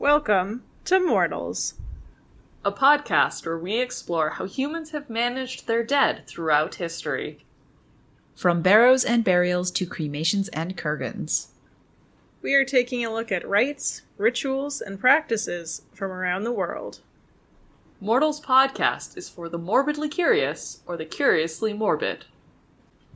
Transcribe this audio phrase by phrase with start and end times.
[0.00, 1.74] Welcome to Mortals.
[2.64, 7.44] a podcast where we explore how humans have managed their dead throughout history.
[8.34, 11.48] From barrows and burials to cremations and kurgans.
[12.40, 17.00] We are taking a look at rites, rituals, and practices from around the world.
[18.00, 22.24] Mortals Podcast is for the morbidly curious or the curiously morbid.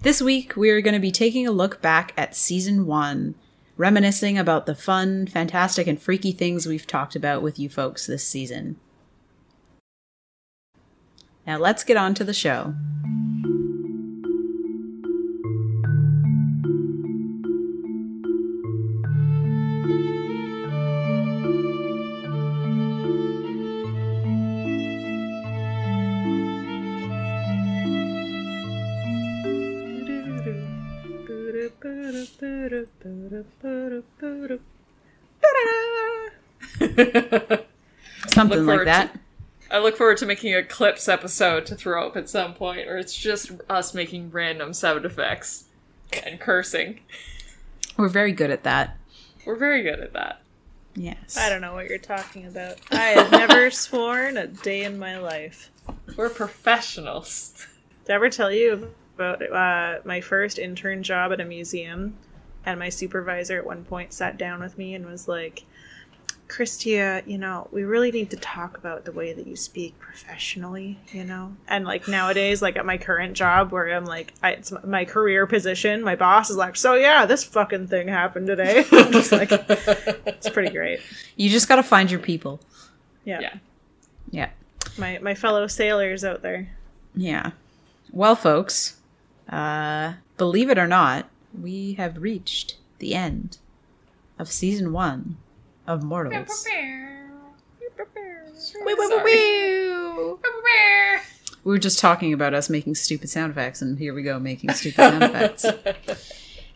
[0.03, 3.37] This week, we are going to be taking a look back at season one,
[3.77, 8.27] reminiscing about the fun, fantastic, and freaky things we've talked about with you folks this
[8.27, 8.77] season.
[11.47, 12.75] Now, let's get on to the show.
[38.29, 39.19] Something like forward that.
[39.71, 42.99] I look forward to making a clips episode to throw up at some point where
[42.99, 45.65] it's just us making random sound effects
[46.25, 47.01] and cursing.
[47.97, 48.97] We're very good at that.
[49.45, 50.41] We're very good at that.
[50.95, 51.37] Yes.
[51.37, 52.77] I don't know what you're talking about.
[52.91, 55.71] I have never sworn a day in my life.
[56.17, 57.67] We're professionals.
[58.05, 62.17] Did I ever tell you about uh, my first intern job at a museum?
[62.67, 65.65] And my supervisor at one point sat down with me and was like,
[66.49, 70.99] Christia, you know, we really need to talk about the way that you speak professionally,
[71.11, 71.57] you know?
[71.67, 75.47] And like nowadays, like at my current job where I'm like, I, it's my career
[75.47, 78.85] position, my boss is like, so yeah, this fucking thing happened today.
[78.93, 81.01] I'm just like, it's pretty great.
[81.37, 82.61] You just got to find your people.
[83.25, 83.41] Yeah.
[83.41, 83.55] Yeah.
[84.31, 84.51] Yeah.
[84.99, 86.69] My, my fellow sailors out there.
[87.15, 87.53] Yeah.
[88.13, 88.97] Well, folks,
[89.49, 91.29] uh, believe it or not,
[91.59, 93.59] we have reached the end
[94.39, 95.37] of season one
[95.87, 96.67] of Mortals.
[101.65, 104.71] We were just talking about us making stupid sound effects, and here we go making
[104.71, 105.65] stupid sound effects.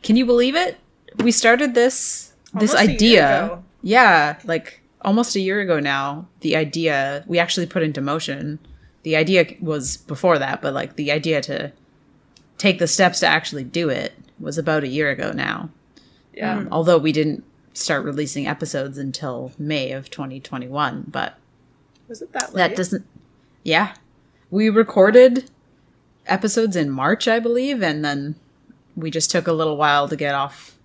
[0.02, 0.78] Can you believe it?
[1.18, 3.62] We started this this Almost a idea.
[3.82, 6.26] Yeah, like almost a year ago now.
[6.40, 8.58] The idea we actually put into motion.
[9.02, 11.72] The idea was before that, but like the idea to
[12.58, 15.70] take the steps to actually do it was about a year ago now.
[16.34, 16.56] Yeah.
[16.58, 21.38] Um, although we didn't start releasing episodes until May of 2021, but
[22.08, 22.68] Was it that late?
[22.68, 23.04] that doesn't
[23.64, 23.94] yeah
[24.50, 25.50] we recorded
[26.26, 28.34] episodes in march i believe and then
[28.96, 30.78] we just took a little while to get off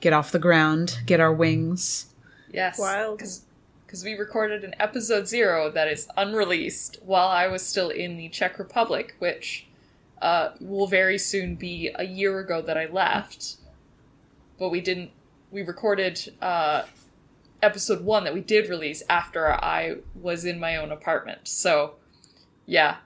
[0.00, 2.06] get off the ground get our wings
[2.52, 2.78] Yes.
[2.78, 3.18] Wild.
[3.86, 8.28] Because we recorded an episode zero that is unreleased while I was still in the
[8.28, 9.66] Czech Republic, which
[10.20, 13.56] uh, will very soon be a year ago that I left.
[14.58, 15.12] But we didn't.
[15.52, 16.84] We recorded uh,
[17.62, 21.46] episode one that we did release after I was in my own apartment.
[21.46, 21.94] So,
[22.66, 22.96] yeah.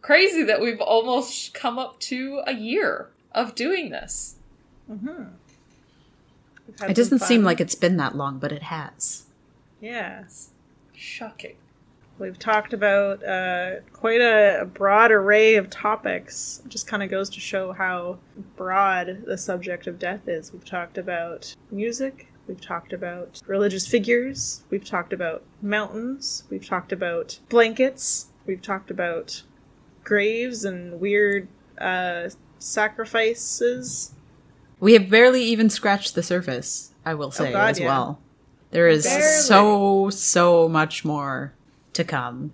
[0.00, 4.36] Crazy that we've almost come up to a year of doing this.
[4.90, 5.24] Mm-hmm.
[6.88, 9.24] It doesn't seem like it's been that long but it has
[9.80, 10.24] Yeah.
[10.94, 11.56] Shocking.
[12.18, 16.62] We've talked about uh, quite a, a broad array of topics.
[16.64, 18.18] It just kind of goes to show how
[18.56, 20.52] broad the subject of death is.
[20.52, 22.28] We've talked about music.
[22.48, 24.62] We've talked about religious figures.
[24.70, 26.44] We've talked about mountains.
[26.48, 28.28] We've talked about blankets.
[28.46, 29.42] We've talked about
[30.04, 31.48] graves and weird
[31.78, 34.12] uh, sacrifices.
[34.80, 37.86] we have barely even scratched the surface i will say Oh, God, as yeah.
[37.86, 38.20] well
[38.70, 39.22] there is Barely.
[39.42, 41.52] so so much more
[41.96, 42.52] to come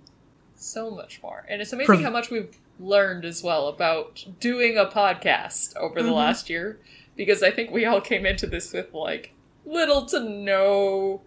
[0.55, 1.45] so much more.
[1.49, 6.01] And it's amazing Prov- how much we've learned as well about doing a podcast over
[6.01, 6.15] the Mhm.
[6.15, 6.79] last year
[7.15, 9.33] because I think we all came into this with like
[9.65, 11.21] little to no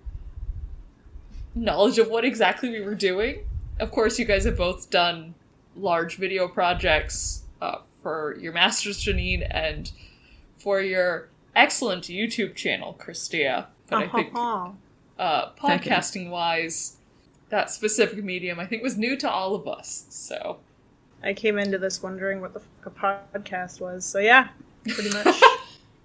[1.55, 3.47] knowledge of what exactly we were doing.
[3.79, 5.35] Of course, you guys have both done
[5.77, 9.91] large video projects uh, for your master's, Janine, and
[10.59, 13.67] for your excellent YouTube channel, Christia.
[13.89, 14.35] But I think
[15.19, 16.96] uh, podcasting wise,
[17.49, 20.07] that specific medium I think was new to all of us.
[20.11, 20.59] So
[21.23, 24.05] I came into this wondering what the fuck a podcast was.
[24.05, 24.49] So yeah,
[24.89, 25.41] pretty much.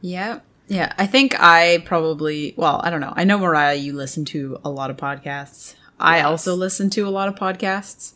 [0.04, 0.40] Yeah.
[0.68, 0.94] Yeah.
[0.98, 3.14] I think I probably, well, I don't know.
[3.16, 5.76] I know, Mariah, you listen to a lot of podcasts.
[6.00, 6.26] I Yes.
[6.26, 8.14] also listen to a lot of podcasts.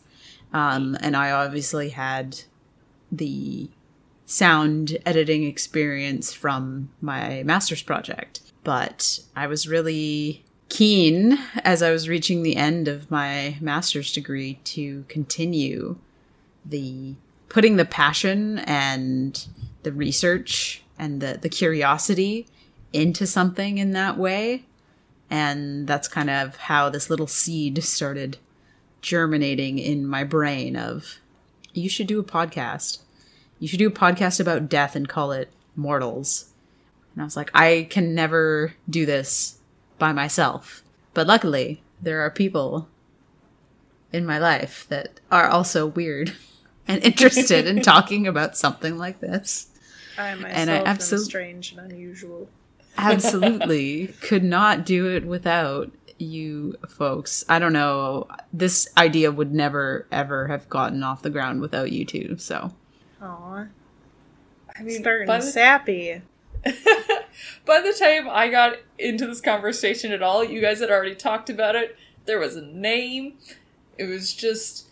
[0.52, 2.40] Um, and I obviously had
[3.12, 3.70] the
[4.24, 8.40] sound editing experience from my master's project.
[8.64, 14.58] But I was really keen as I was reaching the end of my master's degree
[14.64, 15.96] to continue
[16.64, 17.14] the
[17.48, 19.46] putting the passion and
[19.84, 22.46] the research and the, the curiosity
[22.92, 24.64] into something in that way
[25.30, 28.38] And that's kind of how this little seed started
[29.02, 31.18] germinating in my brain of
[31.72, 32.98] you should do a podcast.
[33.58, 36.50] You should do a podcast about death and call it Mortals.
[37.14, 39.55] And I was like, I can never do this
[39.98, 40.82] by myself.
[41.14, 42.88] But luckily, there are people
[44.12, 46.34] in my life that are also weird
[46.88, 49.68] and interested in talking about something like this.
[50.18, 52.48] I myself And I am strange and unusual.
[52.96, 57.44] Absolutely could not do it without you folks.
[57.48, 58.26] I don't know.
[58.52, 62.36] This idea would never, ever have gotten off the ground without you two.
[62.38, 62.72] So,
[63.20, 63.66] Aw,
[64.78, 66.22] I mean, starting by the, sappy.
[67.66, 71.50] by the time I got into this conversation at all, you guys had already talked
[71.50, 71.96] about it.
[72.24, 73.34] There was a name.
[73.98, 74.88] It was just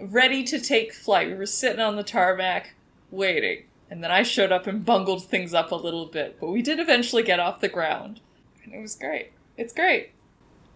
[0.00, 1.28] ready to take flight.
[1.28, 2.74] We were sitting on the tarmac,
[3.10, 3.64] waiting.
[3.90, 6.38] And then I showed up and bungled things up a little bit.
[6.40, 8.20] But we did eventually get off the ground.
[8.64, 9.32] And it was great.
[9.56, 10.10] It's great.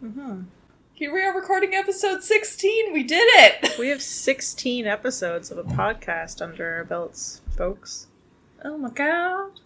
[0.00, 0.43] hmm
[0.94, 2.93] Here we are recording episode 16.
[2.93, 3.75] We did it!
[3.81, 8.06] We have 16 episodes of a podcast under our belts, folks.
[8.65, 9.59] Oh my god.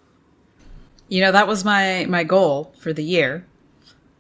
[1.15, 3.47] You know, that was my my goal for the year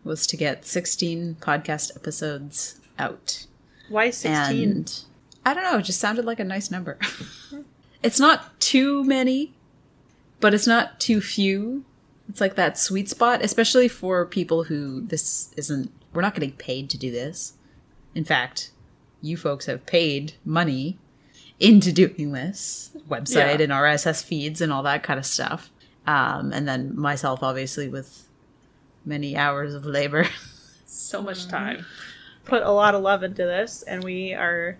[0.04, 3.46] was to get 16 podcast episodes out.
[3.88, 4.62] Why 16?
[4.70, 5.00] And
[5.44, 6.96] I don't know, it just sounded like a nice number.
[8.04, 9.54] it's not too many,
[10.38, 11.84] but it's not too few.
[12.28, 16.88] It's like that sweet spot, especially for people who this isn't, we're not getting paid
[16.90, 17.54] to do this.
[18.14, 18.70] In fact,
[19.20, 20.96] you folks have paid money
[21.58, 23.64] into doing this website Yeah.
[23.64, 25.70] and RSS feeds and all that kind of stuff.
[26.06, 28.28] Um, and then myself, obviously, with
[29.04, 30.26] many hours of labor.
[30.86, 31.84] So much time.
[32.44, 34.78] Put a lot of love into this, and we are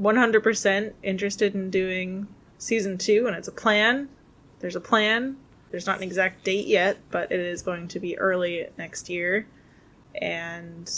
[0.00, 2.28] 100% interested in doing
[2.58, 4.10] season two, and it's a plan.
[4.60, 5.36] There's a plan.
[5.70, 9.46] There's not an exact date yet, but it is going to be early next year.
[10.20, 10.90] And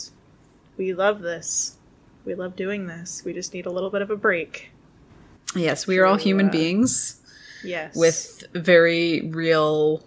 [0.76, 1.76] we love this.
[2.24, 3.22] We love doing this.
[3.24, 4.70] We just need a little bit of a break.
[5.54, 7.15] yes, we are all human uh, beings.
[7.66, 7.94] Yes.
[7.96, 10.02] with very real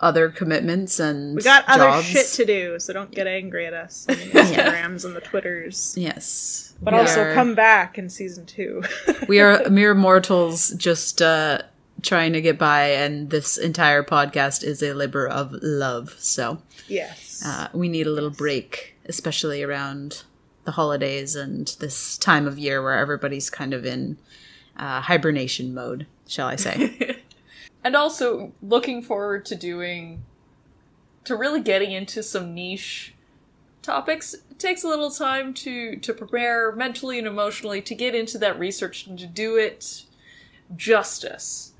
[0.00, 2.06] other commitments and We got other jobs.
[2.06, 5.94] shit to do, so don't get angry at us on the Instagrams and the Twitters.
[5.96, 8.82] yes But We also are- come back in season two.
[9.28, 11.62] we are mere mortals just uh
[12.02, 17.42] trying to get by and this entire podcast is a labor of love so yes.
[17.46, 20.24] uh, we need a little break especially around
[20.64, 24.18] the holidays and this time of year where everybody's kind of in
[24.76, 27.20] uh, hibernation mode shall i say.
[27.84, 30.24] And also looking forward to doing
[31.24, 33.14] to really getting into some niche
[33.82, 34.32] topics.
[34.32, 38.58] It takes a little time to to prepare mentally and emotionally to get into that
[38.58, 40.04] research and to do it
[40.74, 41.72] justice.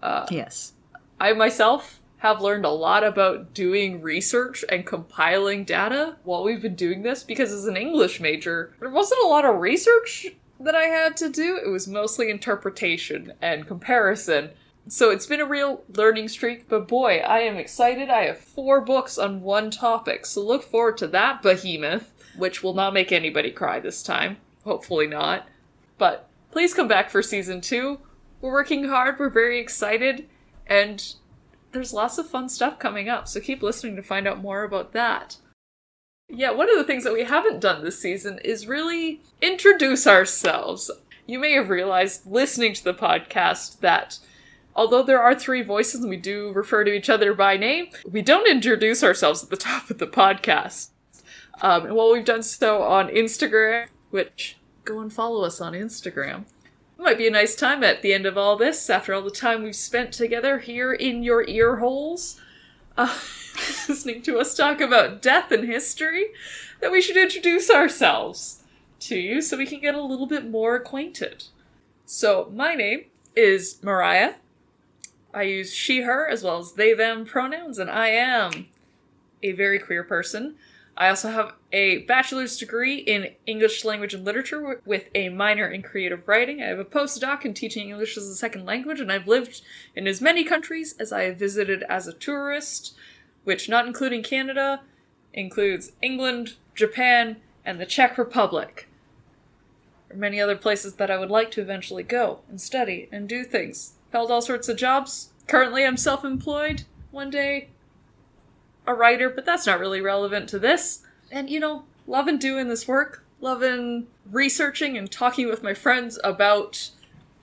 [0.00, 0.74] Uh, yes.
[1.18, 6.76] I myself have learned a lot about doing research and compiling data while we've been
[6.76, 10.26] doing this because as an english major there wasn't a lot of research
[10.60, 14.50] that i had to do it was mostly interpretation and comparison
[14.90, 18.08] so it's been a real learning streak, but boy, I am excited.
[18.08, 22.72] I have four books on one topic, so look forward to that behemoth, which will
[22.72, 24.38] not make anybody cry this time.
[24.64, 25.46] Hopefully not.
[25.98, 27.98] But please come back for season two.
[28.40, 30.26] We're working hard, we're very excited,
[30.66, 31.14] and
[31.72, 34.92] there's lots of fun stuff coming up, so keep listening to find out more about
[34.92, 35.36] that.
[36.30, 40.90] Yeah, one of the things that we haven't done this season is really introduce ourselves.
[41.26, 44.18] You may have realized listening to the podcast that
[44.76, 48.20] although there are three voices and we do refer to each other by name, we
[48.20, 50.90] don't introduce ourselves at the top of the podcast.
[51.62, 56.42] Um, and while we've done so on Instagram, which go and follow us on Instagram,
[56.98, 59.30] it might be a nice time at the end of all this, after all the
[59.30, 62.38] time we've spent together here in your ear holes,
[62.98, 63.14] uh,
[63.88, 66.26] listening to us talk about death and history,
[66.80, 68.62] that we should introduce ourselves
[69.00, 71.44] to you so we can get a little bit more acquainted.
[72.04, 73.04] So, my name
[73.36, 74.34] is Mariah.
[75.32, 78.66] I use she, her, as well as they, them pronouns, and I am
[79.42, 80.56] a very queer person.
[80.96, 85.82] I also have a bachelor's degree in English language and literature with a minor in
[85.82, 86.62] creative writing.
[86.62, 89.60] I have a postdoc in teaching English as a second language, and I've lived
[89.94, 92.96] in as many countries as I have visited as a tourist,
[93.44, 94.80] which, not including Canada,
[95.34, 98.88] includes England, Japan, and the Czech Republic.
[100.08, 103.28] There are many other places that I would like to eventually go and study and
[103.28, 103.92] do things.
[104.10, 105.32] Held all sorts of jobs.
[105.46, 106.84] Currently, I'm self employed.
[107.10, 107.68] One day,
[108.86, 111.02] a writer, but that's not really relevant to this.
[111.30, 116.90] And you know, loving doing this work, loving researching and talking with my friends about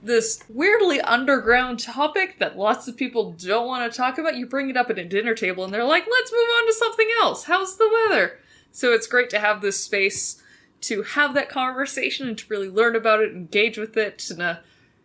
[0.01, 4.35] this weirdly underground topic that lots of people don't want to talk about.
[4.35, 6.73] You bring it up at a dinner table and they're like, let's move on to
[6.73, 7.45] something else.
[7.45, 8.39] How's the weather?
[8.71, 10.41] So it's great to have this space
[10.81, 14.61] to have that conversation and to really learn about it, engage with it in a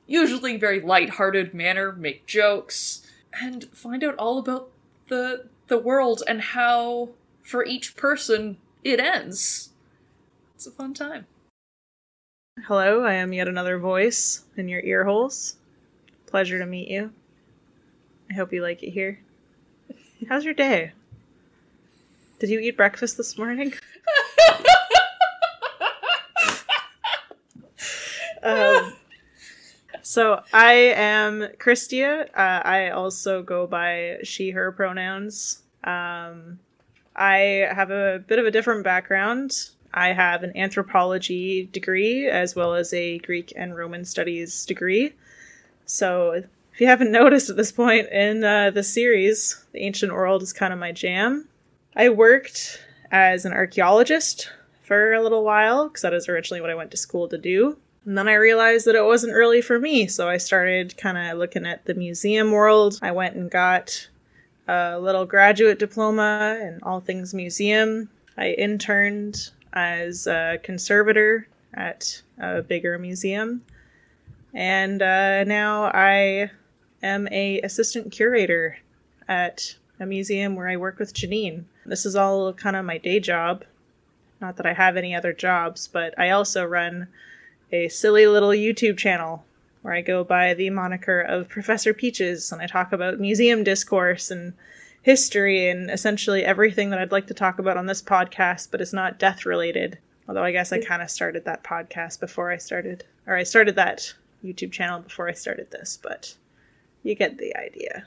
[0.06, 3.00] usually very light-hearted manner, make jokes,
[3.40, 4.70] and find out all about
[5.08, 7.10] the the world and how
[7.42, 9.70] for each person it ends.
[10.54, 11.26] It's a fun time.
[12.66, 15.56] Hello, I am yet another voice in your ear holes.
[16.26, 17.12] Pleasure to meet you.
[18.30, 19.20] I hope you like it here.
[20.28, 20.92] How's your day?
[22.38, 23.72] Did you eat breakfast this morning?
[28.42, 28.92] um,
[30.02, 32.28] so I am Christia.
[32.34, 35.62] Uh, I also go by she, her pronouns.
[35.84, 36.58] Um,
[37.16, 39.70] I have a bit of a different background.
[39.92, 45.12] I have an anthropology degree as well as a Greek and Roman studies degree.
[45.86, 50.42] So, if you haven't noticed at this point in uh, the series, the ancient world
[50.42, 51.48] is kind of my jam.
[51.96, 54.48] I worked as an archaeologist
[54.82, 57.76] for a little while because that is originally what I went to school to do.
[58.04, 61.38] And then I realized that it wasn't really for me, so I started kind of
[61.38, 62.98] looking at the museum world.
[63.02, 64.08] I went and got
[64.70, 68.08] a little graduate diploma in all things museum.
[68.38, 73.62] I interned as a conservator at a bigger museum.
[74.54, 76.50] And uh, now I
[77.02, 78.78] am a assistant curator
[79.28, 81.64] at a museum where I work with Janine.
[81.84, 83.64] This is all kind of my day job.
[84.40, 87.08] Not that I have any other jobs, but I also run
[87.72, 89.44] a silly little YouTube channel
[89.82, 94.30] where I go by the moniker of Professor Peaches and I talk about museum discourse
[94.30, 94.52] and
[95.02, 98.92] history and essentially everything that I'd like to talk about on this podcast, but it's
[98.92, 99.98] not death related.
[100.28, 103.76] Although I guess I kind of started that podcast before I started, or I started
[103.76, 104.12] that
[104.44, 106.34] YouTube channel before I started this, but
[107.02, 108.06] you get the idea.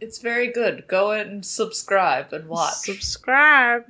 [0.00, 0.86] It's very good.
[0.88, 2.74] Go and subscribe and watch.
[2.74, 3.84] Subscribe.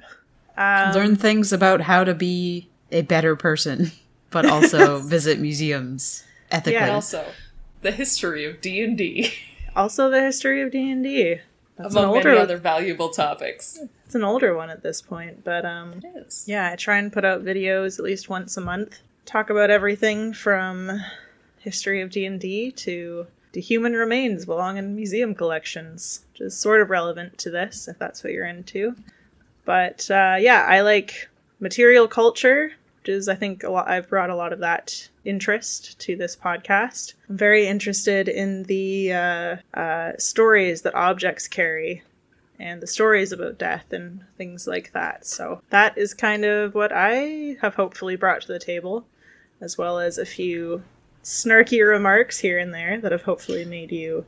[0.56, 3.92] Um, Learn things about how to be a better person,
[4.30, 6.72] but also visit museums ethically.
[6.74, 6.94] Yeah.
[6.94, 7.24] also
[7.82, 9.32] the history of D and D,
[9.76, 11.38] also the history of D and D.
[11.76, 12.28] That's an among older.
[12.30, 13.78] many other valuable topics.
[14.04, 16.44] It's an older one at this point, but um, It is.
[16.46, 18.98] Yeah, I try and put out videos at least once a month.
[19.24, 21.00] Talk about everything from
[21.60, 26.90] history of D&D to to human remains belong in museum collections, which is sort of
[26.90, 28.94] relevant to this if that's what you're into.
[29.64, 31.28] But uh, yeah, I like
[31.58, 32.72] material culture,
[33.28, 33.88] I think a lot.
[33.88, 37.14] I've brought a lot of that interest to this podcast.
[37.28, 42.02] I'm very interested in the uh, uh, stories that objects carry
[42.58, 45.26] and the stories about death and things like that.
[45.26, 49.06] So that is kind of what I have hopefully brought to the table,
[49.60, 50.82] as well as a few
[51.24, 54.26] snarky remarks here and there that have hopefully made you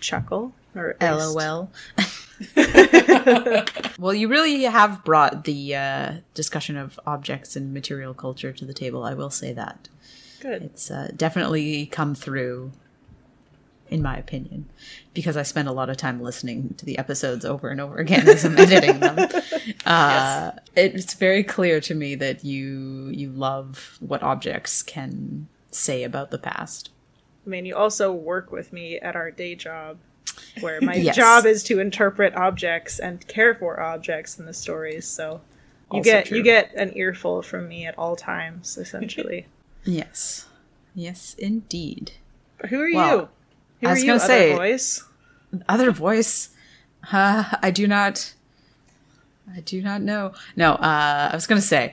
[0.00, 1.70] chuckle or LOL.
[3.98, 8.74] well, you really have brought the uh, discussion of objects and material culture to the
[8.74, 9.02] table.
[9.04, 9.88] I will say that
[10.40, 10.62] Good.
[10.62, 12.72] it's uh, definitely come through,
[13.88, 14.68] in my opinion,
[15.14, 18.28] because I spend a lot of time listening to the episodes over and over again
[18.28, 19.28] as I'm editing them.
[19.86, 26.30] Uh, It's very clear to me that you you love what objects can say about
[26.30, 26.90] the past.
[27.46, 29.98] I mean, you also work with me at our day job,
[30.60, 31.16] where my Yes.
[31.16, 35.06] job is to interpret objects and care for objects in the stories.
[35.06, 35.40] So
[35.92, 36.38] you Also get true.
[36.38, 39.46] you get an earful from me at all times, essentially.
[39.84, 40.46] Yes,
[40.94, 42.12] yes, indeed.
[42.58, 43.28] But who are Well, you?
[43.80, 45.04] Who I are was you, gonna other say- voice?
[45.68, 46.50] other voice
[47.12, 48.34] uh, i do not
[49.56, 51.92] i do not know no uh i was gonna say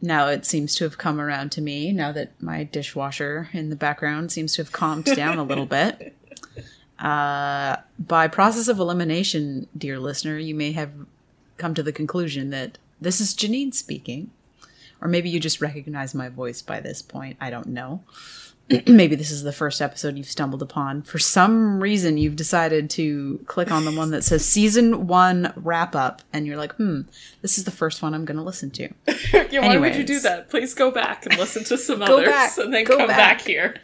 [0.00, 3.74] now it seems to have come around to me now that my dishwasher in the
[3.74, 6.14] background seems to have calmed down a little bit
[7.04, 10.90] uh by process of elimination dear listener you may have
[11.56, 14.30] come to the conclusion that this is janine speaking
[15.00, 18.02] or maybe you just recognize my voice by this point i don't know
[18.86, 21.02] maybe this is the first episode you've stumbled upon.
[21.02, 25.94] For some reason, you've decided to click on the one that says season one wrap
[25.94, 27.02] up, and you're like, hmm,
[27.42, 28.88] this is the first one I'm going to listen to.
[29.50, 30.48] yeah, why would you do that?
[30.48, 32.56] Please go back and listen to some others back.
[32.56, 33.08] and then come back.
[33.08, 33.40] back.
[33.42, 33.76] here.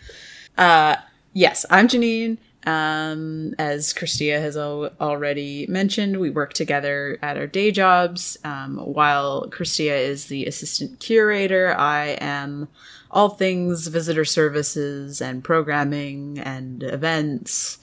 [0.56, 0.96] Uh,
[1.34, 2.38] yes, I'm Janine.
[2.66, 8.38] Um, as Christia has al- already mentioned, we work together at our day jobs.
[8.44, 12.68] Um, while Christia is the assistant curator, I am
[13.10, 17.78] all things visitor services and programming and events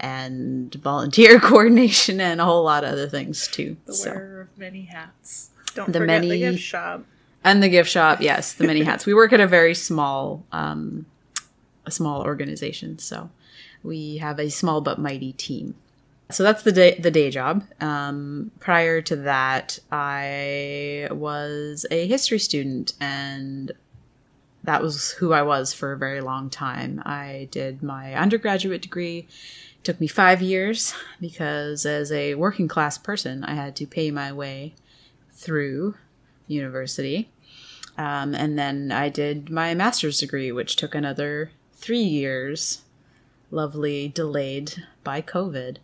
[0.00, 3.76] and volunteer coordination and a whole lot of other things too.
[3.86, 4.10] The So.
[4.12, 5.50] wearer of many hats.
[5.74, 7.04] Don't the forget the many- gift shop.
[7.44, 9.04] And the gift shop, yes, the many hats.
[9.04, 11.06] We work at a very small um,
[11.84, 13.00] a small organization.
[13.00, 13.30] So
[13.82, 15.74] we have a small but mighty team.
[16.30, 17.64] So that's the day the day job.
[17.80, 23.72] Um, prior to that, I was a history student, and
[24.64, 27.02] that was who I was for a very long time.
[27.04, 29.28] I did my undergraduate degree.
[29.78, 34.10] It took me five years because, as a working class person, I had to pay
[34.10, 34.74] my way
[35.32, 35.96] through
[36.46, 37.30] university.
[37.98, 42.82] Um, and then I did my master's degree, which took another three years,
[43.52, 45.76] lovely delayed by COVID.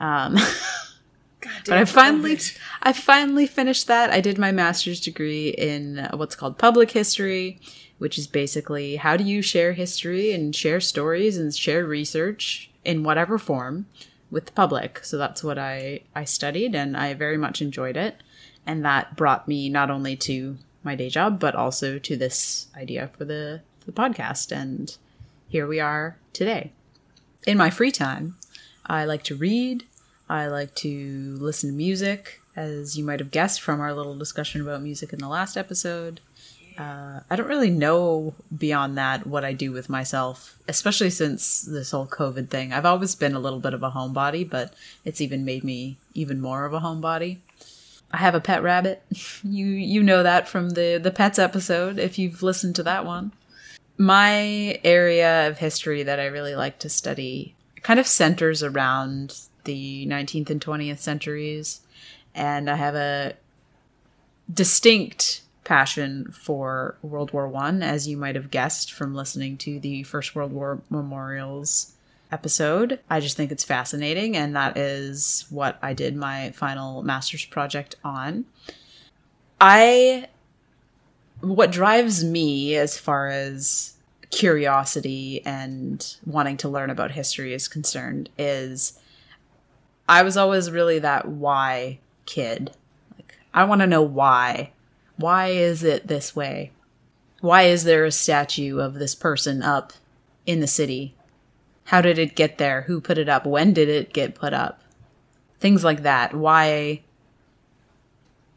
[0.00, 0.34] Um,
[1.66, 2.38] but I finally,
[2.82, 4.10] I finally finished that.
[4.10, 7.60] I did my master's degree in what's called public history,
[7.98, 13.02] which is basically how do you share history and share stories and share research in
[13.02, 13.86] whatever form
[14.30, 15.00] with the public.
[15.04, 18.22] So that's what I I studied, and I very much enjoyed it,
[18.66, 23.10] and that brought me not only to my day job but also to this idea
[23.16, 24.96] for the the podcast, and
[25.48, 26.72] here we are today.
[27.46, 28.36] In my free time,
[28.86, 29.84] I like to read.
[30.28, 34.60] I like to listen to music, as you might have guessed from our little discussion
[34.60, 36.20] about music in the last episode.
[36.76, 41.90] Uh, I don't really know beyond that what I do with myself, especially since this
[41.90, 42.72] whole COVID thing.
[42.72, 46.40] I've always been a little bit of a homebody, but it's even made me even
[46.40, 47.38] more of a homebody.
[48.12, 49.02] I have a pet rabbit.
[49.42, 53.32] you you know that from the the pets episode if you've listened to that one.
[53.98, 60.06] My area of history that I really like to study kind of centers around the
[60.06, 61.80] 19th and 20th centuries
[62.34, 63.34] and I have a
[64.52, 70.04] distinct passion for World War One, as you might have guessed from listening to the
[70.04, 71.94] First World War Memorials
[72.30, 73.00] episode.
[73.10, 77.96] I just think it's fascinating, and that is what I did my final master's project
[78.04, 78.46] on.
[79.60, 80.28] I
[81.40, 83.94] what drives me as far as
[84.30, 88.98] curiosity and wanting to learn about history is concerned is
[90.08, 92.72] I was always really that why kid.
[93.16, 94.72] Like I want to know why
[95.18, 96.70] why is it this way?
[97.40, 99.92] Why is there a statue of this person up
[100.46, 101.14] in the city?
[101.86, 102.82] How did it get there?
[102.82, 103.44] Who put it up?
[103.44, 104.80] When did it get put up?
[105.58, 106.34] Things like that.
[106.34, 107.02] Why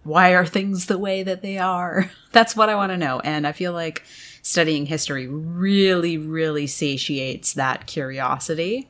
[0.04, 2.10] why are things the way that they are?
[2.32, 3.20] That's what I want to know.
[3.20, 4.04] And I feel like
[4.42, 8.90] studying history really, really satiates that curiosity.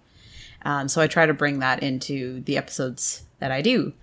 [0.63, 3.93] Um, so I try to bring that into the episodes that I do.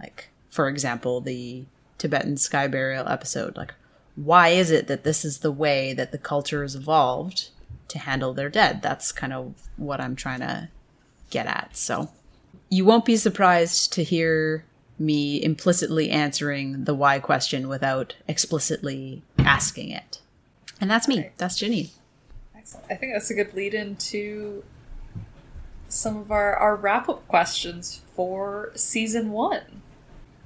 [0.00, 1.66] Like, for example, the
[1.98, 3.56] Tibetan sky burial episode.
[3.56, 3.74] Like,
[4.16, 7.50] why is it that this is the way that the culture has evolved
[7.88, 8.82] to handle their dead?
[8.82, 10.68] That's kind of what I'm trying to
[11.30, 11.76] get at.
[11.76, 12.10] So,
[12.68, 14.64] you won't be surprised to hear
[14.98, 20.20] me implicitly answering the why question without explicitly asking it.
[20.80, 21.30] And that's me.
[21.36, 21.90] That's Jenny.
[22.56, 22.86] Excellent.
[22.90, 24.64] I think that's a good lead into
[25.88, 29.82] some of our, our wrap up questions for season one.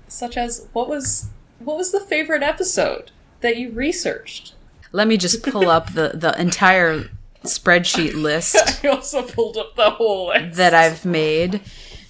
[0.09, 1.29] Such as what was
[1.61, 3.11] what was the favorite episode
[3.41, 4.55] that you researched?
[4.93, 7.11] Let me just pull up the, the entire
[7.45, 8.57] spreadsheet list.
[8.85, 10.57] I also pulled up the whole list.
[10.57, 11.61] that I've made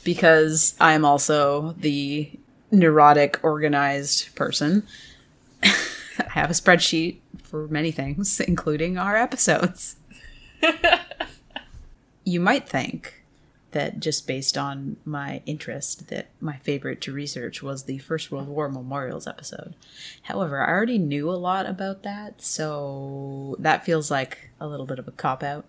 [0.04, 2.30] because I'm also the
[2.70, 4.86] neurotic, organized person.
[5.62, 5.68] I
[6.28, 9.96] have a spreadsheet for many things, including our episodes.
[12.24, 13.24] you might think
[13.72, 18.48] that just based on my interest that my favorite to research was the First World
[18.48, 19.74] War memorials episode.
[20.22, 24.98] However, I already knew a lot about that, so that feels like a little bit
[24.98, 25.66] of a cop out.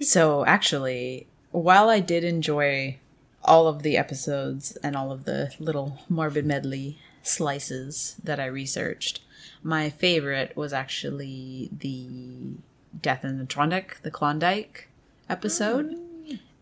[0.00, 2.98] so actually, while I did enjoy
[3.42, 9.20] all of the episodes and all of the little morbid medley slices that I researched,
[9.62, 12.56] my favorite was actually the
[13.00, 14.88] Death in the Trondek, the Klondike
[15.28, 15.90] episode.
[15.90, 16.10] Mm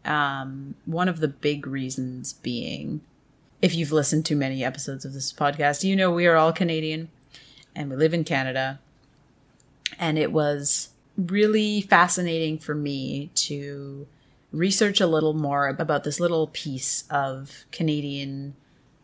[0.09, 3.03] um, one of the big reasons being,
[3.61, 7.11] if you've listened to many episodes of this podcast, you know we are all Canadian
[7.77, 8.81] and we live in Canada.
[9.99, 14.07] And it was really fascinating for me to
[14.53, 18.55] research a little more about this little piece of Canadian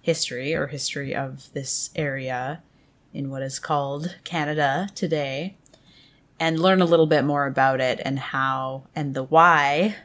[0.00, 2.62] history or history of this area
[3.12, 5.56] in what is called Canada today
[6.40, 9.96] and learn a little bit more about it and how and the why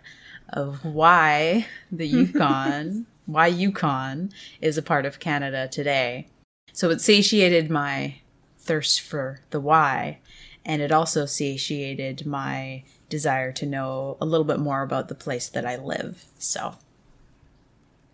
[0.49, 6.28] of why the Yukon, why Yukon is a part of Canada today.
[6.73, 8.21] So it satiated my
[8.58, 10.19] thirst for the why,
[10.63, 15.50] and it also satiated my desire to know a little bit more about the place
[15.50, 16.26] that I live.
[16.38, 16.76] So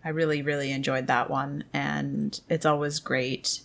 [0.04, 3.60] I really, really enjoyed that one, and it's always great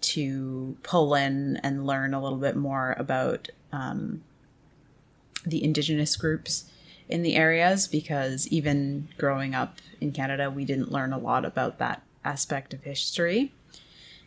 [0.00, 4.22] to pull in and learn a little bit more about um,
[5.44, 6.70] the indigenous groups
[7.08, 11.78] in the areas because even growing up in Canada, we didn't learn a lot about
[11.78, 13.52] that aspect of history.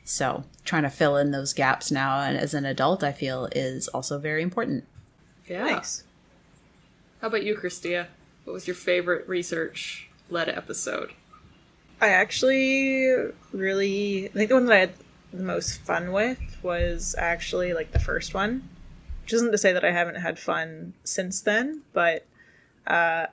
[0.04, 3.88] So, trying to fill in those gaps now and as an adult, I feel is
[3.90, 4.86] also very important.
[5.48, 5.66] Yeah.
[5.66, 6.04] Nice.
[7.22, 8.08] How about you, Christia?
[8.46, 11.12] What was your favorite research led episode?
[12.00, 13.10] I actually
[13.52, 14.94] really I think the one that I had
[15.34, 18.70] the most fun with was actually like the first one.
[19.24, 22.26] Which isn't to say that I haven't had fun since then, but
[22.88, 23.26] uh,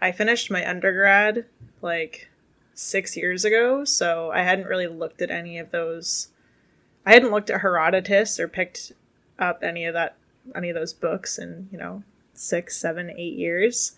[0.00, 1.46] I finished my undergrad
[1.82, 2.28] like
[2.74, 6.28] six years ago, so I hadn't really looked at any of those.
[7.06, 8.92] I hadn't looked at Herodotus or picked
[9.38, 10.16] up any of that,
[10.54, 12.02] any of those books in you know
[12.40, 13.92] six, seven, eight years,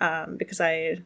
[0.00, 0.98] um, because I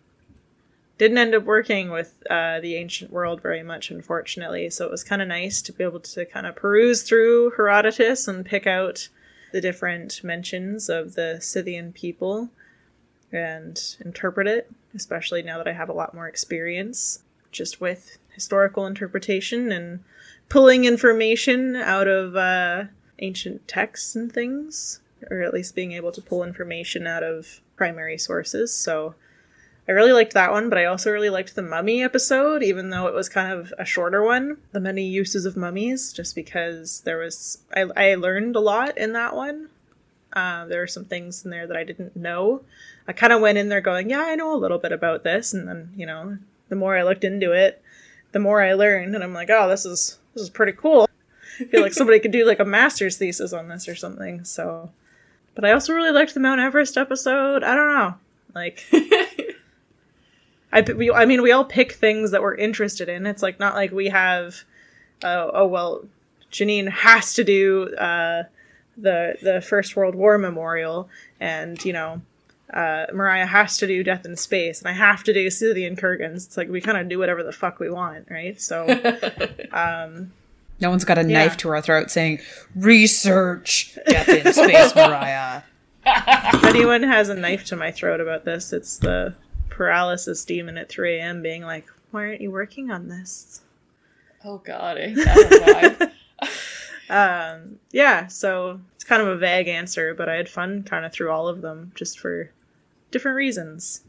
[0.98, 4.70] didn't end up working with uh, the ancient world very much, unfortunately.
[4.70, 8.28] So it was kind of nice to be able to kind of peruse through Herodotus
[8.28, 9.08] and pick out
[9.52, 12.50] the different mentions of the Scythian people
[13.32, 18.87] and interpret it, especially now that I have a lot more experience just with historical
[18.87, 20.02] interpretation and
[20.48, 22.85] pulling information out of uh,
[23.18, 28.18] ancient texts and things, or at least being able to pull information out of primary
[28.18, 28.74] sources.
[28.74, 29.14] So
[29.88, 33.08] I really liked that one, but I also really liked the mummy episode, even though
[33.08, 34.58] it was kind of a shorter one.
[34.70, 39.12] The many uses of mummies, just because there was I, I learned a lot in
[39.14, 39.68] that one.
[40.32, 42.62] Uh, there were some things in there that I didn't know.
[43.08, 45.52] I kind of went in there going, "Yeah, I know a little bit about this,"
[45.52, 47.82] and then you know, the more I looked into it,
[48.30, 51.08] the more I learned, and I'm like, "Oh, this is this is pretty cool."
[51.61, 54.44] I feel like somebody could do like a master's thesis on this or something.
[54.44, 54.90] So,
[55.55, 57.62] but I also really liked the Mount Everest episode.
[57.62, 58.15] I don't know,
[58.55, 58.85] like.
[60.73, 63.27] I, we, I mean, we all pick things that we're interested in.
[63.27, 64.65] It's like not like we have,
[65.23, 66.07] uh, oh well,
[66.51, 68.45] Janine has to do uh,
[68.97, 71.11] the the First World War memorial,
[71.41, 72.23] and you know,
[72.73, 76.47] uh, Mariah has to do Death in Space, and I have to do Scythian Kurgans.
[76.47, 78.59] It's like we kind of do whatever the fuck we want, right?
[78.61, 78.87] So,
[79.73, 80.33] um,
[80.83, 81.45] No one's got a Yeah.
[81.45, 82.40] knife to our throat saying,
[82.75, 85.62] Research Death in Space, Mariah.
[86.05, 89.35] if anyone has a knife to my throat about this, it's the
[89.71, 91.40] paralysis demon at 3 a.m.
[91.40, 93.62] being like, "Why aren't you working on this?"
[94.45, 96.51] oh god, ain't that a vibe?
[97.11, 101.12] um yeah so it's kind of a vague answer but i had fun kind of
[101.12, 102.51] through all of them just for
[103.11, 104.03] different reasons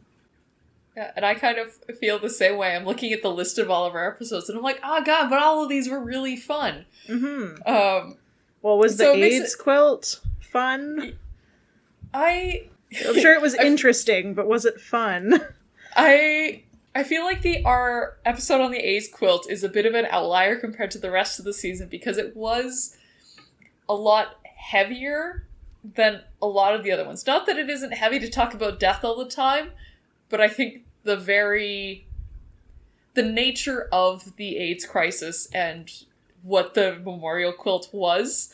[0.96, 2.76] Yeah, and I kind of feel the same way.
[2.76, 5.30] I'm looking at the list of all of our episodes, and I'm like, oh god,
[5.30, 6.86] but all of these were really fun.
[7.08, 8.18] hmm Um,
[8.62, 11.18] well was the So aids it- quilt fun
[12.14, 12.68] I,
[13.08, 15.42] i'm sure it was interesting but was it fun
[15.96, 16.64] I,
[16.96, 20.06] I feel like the our episode on the AIDS quilt is a bit of an
[20.12, 22.96] outlier compared to the rest of the season because it was
[23.90, 25.46] a lot heavier
[25.84, 27.28] than a lot of the other ones.
[27.28, 29.72] Not that it isn't heavy to talk about death all the time,
[30.30, 32.08] but I think the very
[33.14, 35.92] the nature of the AIDS crisis and
[36.42, 38.54] what the memorial quilt was,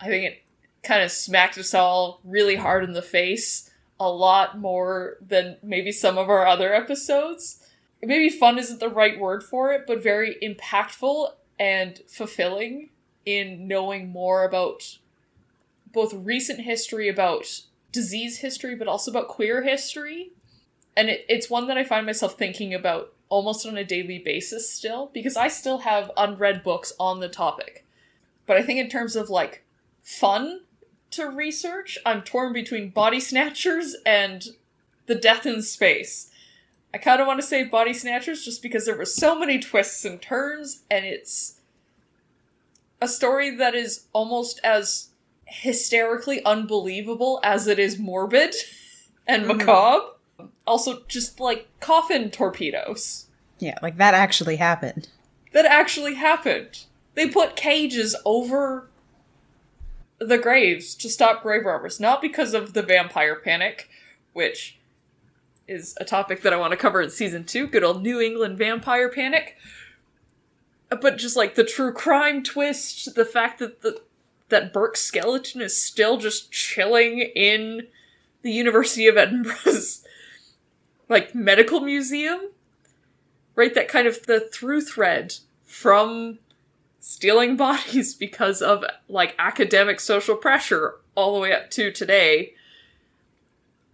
[0.00, 0.42] I think it
[0.82, 5.92] kind of smacked us all really hard in the face a lot more than maybe
[5.92, 7.66] some of our other episodes.
[8.02, 12.90] Maybe fun isn't the right word for it, but very impactful and fulfilling
[13.24, 14.98] in knowing more about
[15.92, 17.62] both recent history about
[17.92, 20.32] disease history, but also about queer history.
[20.96, 24.70] And it, it's one that I find myself thinking about almost on a daily basis
[24.70, 27.84] still, because I still have unread books on the topic.
[28.46, 29.64] But I think in terms of like
[30.02, 30.60] fun
[31.12, 34.44] to research, I'm torn between Body Snatchers and
[35.06, 36.30] The Death in Space.
[36.92, 40.04] I kind of want to say Body Snatchers just because there were so many twists
[40.04, 41.58] and turns, and it's
[43.00, 45.08] a story that is almost as
[45.46, 48.54] hysterically unbelievable as it is morbid
[49.26, 49.58] and Mhm.
[49.58, 50.06] macabre.
[50.66, 53.26] Also, just like coffin torpedoes.
[53.58, 55.08] Yeah, like that actually happened.
[55.52, 56.84] That actually happened.
[57.14, 58.88] They put cages over
[60.18, 63.88] the graves to stop grave robbers, not because of the vampire panic,
[64.32, 64.78] which
[65.66, 67.66] is a topic that I want to cover in season two.
[67.66, 69.56] Good old New England vampire panic.
[70.88, 74.00] But just like the true crime twist, the fact that the
[74.50, 77.86] that Burke's skeleton is still just chilling in
[78.42, 80.03] the University of Edinburgh's
[81.08, 82.50] like medical museum.
[83.56, 86.40] Right, that kind of the through thread from
[86.98, 92.54] stealing bodies because of like academic social pressure all the way up to today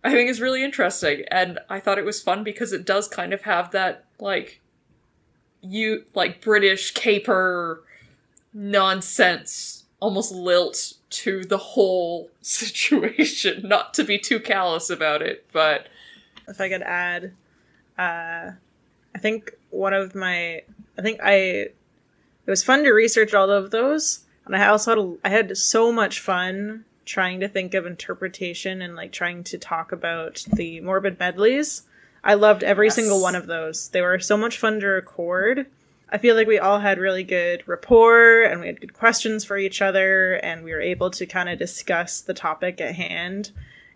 [0.03, 3.35] i think is really interesting and i thought it was fun because it does kind
[3.35, 4.61] of have that like
[5.61, 7.83] you like british caper
[8.55, 13.69] nonsense almost lilt to the whole situation.
[13.69, 15.89] Not to be too callous about it, but
[16.51, 17.33] if I could add,
[17.99, 18.51] uh,
[19.15, 20.63] I think one of my,
[20.99, 21.75] I think I, it
[22.47, 25.93] was fun to research all of those, and I also had, a, I had so
[25.93, 31.19] much fun trying to think of interpretation and like trying to talk about the morbid
[31.19, 31.83] medleys.
[32.23, 32.95] I loved every Yes.
[32.97, 33.89] single one of those.
[33.89, 35.67] They were so much fun to record.
[36.13, 39.57] I feel like we all had really good rapport and we had good questions for
[39.57, 43.53] each other and we were able to kind of discuss the topic at hand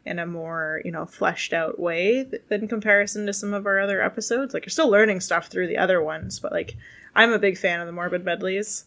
[0.07, 3.81] in a more, you know, fleshed out way th- in comparison to some of our
[3.81, 4.53] other episodes.
[4.55, 6.77] Like you're still learning stuff through the other ones, but like
[7.15, 8.85] I'm a big fan of the morbid medleys.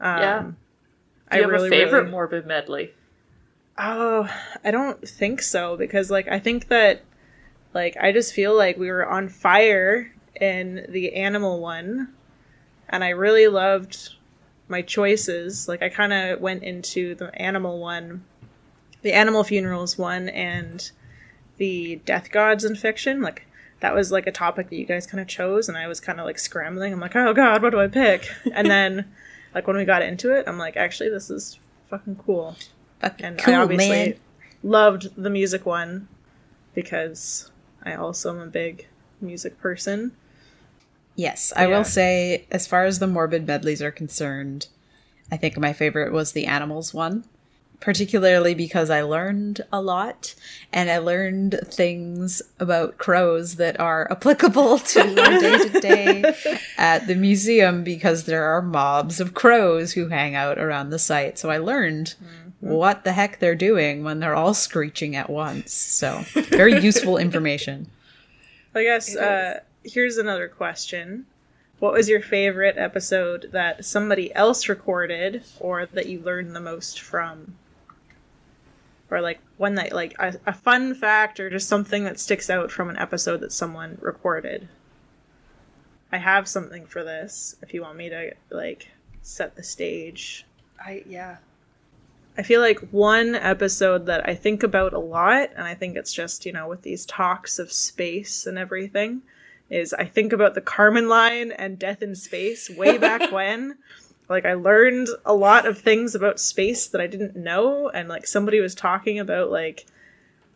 [0.00, 0.42] Um, Yeah.
[0.42, 0.54] do
[1.30, 2.92] I have really, a favorite really- morbid medley?
[3.78, 4.28] Oh,
[4.64, 7.02] I don't think so because like I think that
[7.74, 12.12] like I just feel like we were on fire in the animal one
[12.88, 14.10] and I really loved
[14.68, 15.68] my choices.
[15.68, 18.24] Like I kind of went into the animal one,
[19.08, 20.90] the animal funerals one and
[21.56, 23.46] the death gods in fiction like
[23.80, 26.20] that was like a topic that you guys kind of chose and I was kind
[26.20, 26.92] of like scrambling.
[26.92, 29.10] I'm like, "Oh god, what do I pick?" and then
[29.54, 32.54] like when we got into it, I'm like, "Actually, this is fucking cool."
[33.00, 34.14] Fucking and cool, I obviously man.
[34.62, 36.06] loved the music one
[36.74, 37.50] because
[37.82, 38.86] I also am a big
[39.22, 40.12] music person.
[41.16, 41.78] Yes, I Yeah.
[41.78, 44.66] will say, as far as the morbid medleys are concerned,
[45.32, 47.24] I think my favorite was the animals one,
[47.80, 50.34] particularly because I learned a lot
[50.72, 56.34] and I learned things about crows that are applicable to day to day
[56.76, 61.38] at the museum because there are mobs of crows who hang out around the site.
[61.38, 62.14] So I learned
[62.60, 65.72] what the heck they're doing when they're all screeching at once.
[65.72, 67.88] So, very useful information.
[68.74, 71.26] I guess uh, here's another question.
[71.78, 77.00] What was your favorite episode that somebody else recorded or that you learned the most
[77.00, 77.54] from?
[79.10, 82.70] Or like one that like a, a fun fact or just something that sticks out
[82.70, 84.68] from an episode that someone recorded.
[86.12, 88.88] I have something for this if you want me to like
[89.22, 90.44] set the stage.
[90.78, 91.38] I yeah.
[92.36, 96.12] I feel like one episode that I think about a lot, and I think it's
[96.12, 99.22] just, you know, with these talks of space and everything,
[99.70, 103.78] is I think about the Karman line and Death in Space way back when.
[104.28, 108.26] Like, I learned a lot of things about space that I didn't know, and like
[108.26, 109.86] somebody was talking about, like,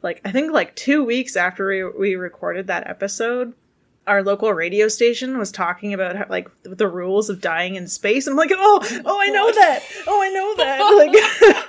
[0.02, 3.54] like I think like two weeks after we, we recorded that episode,
[4.06, 8.26] our local radio station was talking about how, like the rules of dying in space.
[8.26, 9.80] I'm like, oh, oh, I know that.
[10.06, 11.52] Oh, I know that.
[11.52, 11.64] Like,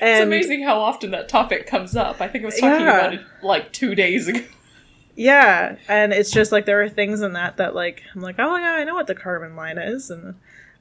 [0.00, 2.20] It's amazing how often that topic comes up.
[2.20, 2.98] I think I was talking Yeah.
[2.98, 4.40] about it like two days ago.
[5.16, 8.54] yeah, and it's just like there are things in that that like I'm like, oh
[8.56, 10.36] yeah, I know what the Karman line is, and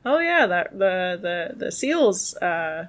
[0.07, 2.35] oh yeah, that the the the seals.
[2.37, 2.87] uh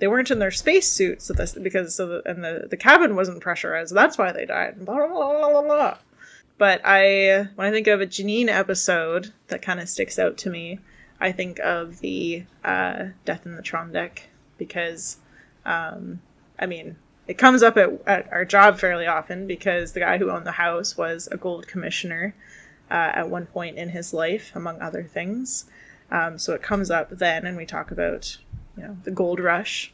[0.00, 3.14] they weren't in their space suits so this, because so the, and the, the cabin
[3.14, 3.94] wasn't pressurized.
[3.94, 4.84] That's why they died.
[4.84, 5.98] Blah, blah, blah.
[6.58, 10.50] But I, when I think of a Janine episode that kind of sticks out to
[10.50, 10.78] me,
[11.20, 14.20] I think of the uh, Death in the Trondek
[14.56, 15.18] because,
[15.66, 16.20] um,
[16.58, 20.30] I mean, it comes up at, at our job fairly often because the guy who
[20.30, 22.34] owned the house was a gold commissioner
[22.90, 25.66] uh, at one point in his life, among other things.
[26.10, 28.36] Um, so it comes up then, and we talk about,
[28.76, 29.92] you know, the gold rush.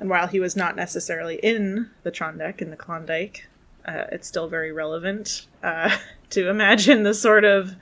[0.00, 3.48] And while he was not necessarily in the Trondek in the Klondike,
[3.84, 5.96] uh, it's still very relevant uh,
[6.30, 7.74] to imagine the sort of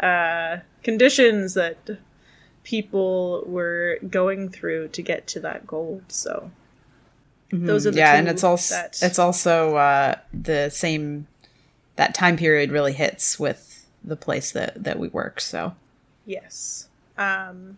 [0.00, 1.98] uh, conditions that
[2.64, 6.02] people were going through to get to that gold.
[6.08, 6.50] So
[7.50, 11.26] those are the yeah, and it's also that- it's also uh, the same
[11.96, 15.40] that time period really hits with the place that that we work.
[15.40, 15.74] So
[16.26, 16.88] Yes.
[17.18, 17.76] Um,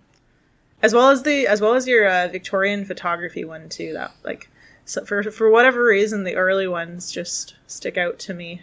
[0.83, 3.93] as well as the as well as your uh, Victorian photography one too.
[3.93, 4.49] That like
[4.85, 8.63] so for for whatever reason the early ones just stick out to me.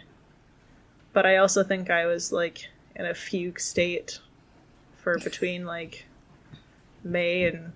[1.12, 4.20] But I also think I was like in a fugue state
[4.96, 6.06] for between like
[7.04, 7.72] May and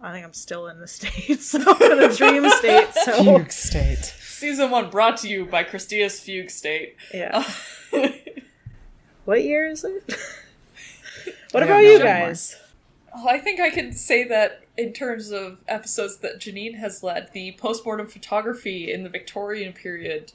[0.00, 2.88] I think I'm still in the states, so in a dream state.
[2.94, 4.14] So state.
[4.20, 6.96] Season one brought to you by Christia's Fugue State.
[7.12, 7.44] yeah,
[9.26, 10.16] what year is it?
[11.52, 12.56] What I about you guys?
[13.14, 17.32] Oh, I think I can say that in terms of episodes that Janine has led,
[17.32, 20.32] the postmortem photography in the Victorian period.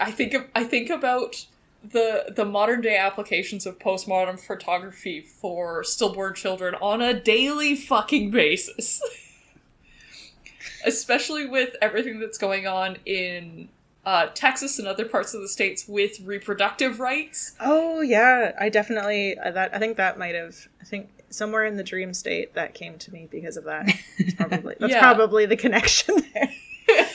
[0.00, 1.46] I think of, I think about
[1.82, 8.30] the the modern day applications of postmortem photography for stillborn children on a daily fucking
[8.30, 9.00] basis.
[10.84, 13.68] Especially with everything that's going on in
[14.06, 17.54] uh, Texas and other parts of the states with reproductive rights.
[17.60, 21.76] Oh yeah, I definitely uh, that I think that might have I think somewhere in
[21.76, 23.86] the dream state that came to me because of that.
[24.18, 25.00] That's probably that's Yeah.
[25.00, 26.50] probably the connection there.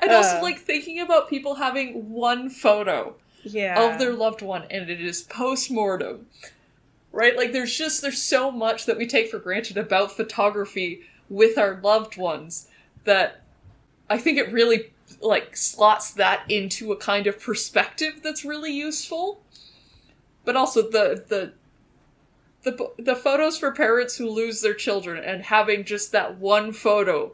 [0.00, 0.42] and also Uh.
[0.42, 3.92] like thinking about people having one photo Yeah.
[3.92, 6.26] of their loved one and it is post-mortem
[7.12, 11.58] right like there's just there's so much that we take for granted about photography with
[11.58, 12.68] our loved ones
[13.04, 13.42] that
[14.08, 19.42] i think it really like slots that into a kind of perspective that's really useful
[20.44, 21.52] but also the the
[22.62, 27.32] the, the photos for parents who lose their children and having just that one photo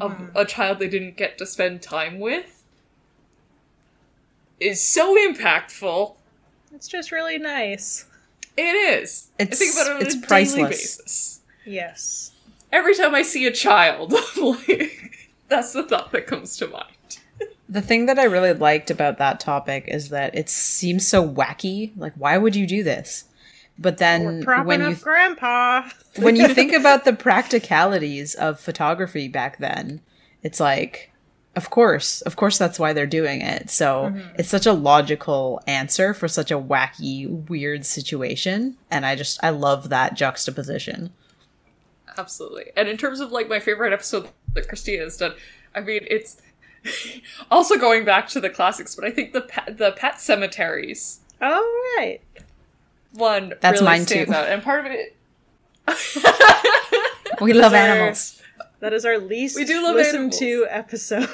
[0.00, 0.30] of Mhm.
[0.34, 2.64] a child they didn't get to spend time with
[4.58, 6.14] is so impactful.
[6.74, 8.06] It's just really nice.
[8.56, 9.28] It is.
[9.38, 10.68] I It's- think about it on it's a daily priceless.
[10.68, 11.40] basis.
[11.64, 12.32] Yes.
[12.72, 16.92] Every time I see a child, like, that's the thought that comes to mind.
[17.70, 21.92] The thing that I really liked about that topic is that it seems so wacky.
[21.96, 23.24] Like, why would you do this?
[23.78, 25.88] But then when you Grandpa.
[26.16, 30.02] when you think about the practicalities of photography back then,
[30.42, 31.12] it's like,
[31.56, 33.70] of course, of course, that's why they're doing it.
[33.70, 39.42] So it's such a logical answer for such a wacky, weird situation, and I just
[39.42, 41.12] I love that juxtaposition.
[42.18, 42.72] Absolutely.
[42.76, 45.32] And in terms of like my favorite episode that Christia has done,
[45.74, 46.42] I mean, it's
[47.50, 51.94] also going back to the classics, but I think the pet, the pet cemeteries Oh
[51.98, 52.20] right.
[53.12, 54.36] one That's really mine stands too.
[54.36, 55.16] out, and part of it.
[57.40, 58.42] We love Those animals.
[58.80, 60.38] That is our least We do love listened animals.
[60.38, 61.28] to episode.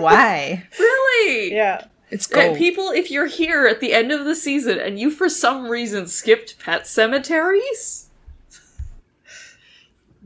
[0.00, 0.66] Why?
[0.78, 1.52] really?
[1.54, 1.86] yeah.
[2.10, 2.56] It's gold.
[2.56, 6.08] people, if you're here at the end of the season and you for some reason
[6.08, 8.08] skipped pet cemeteries,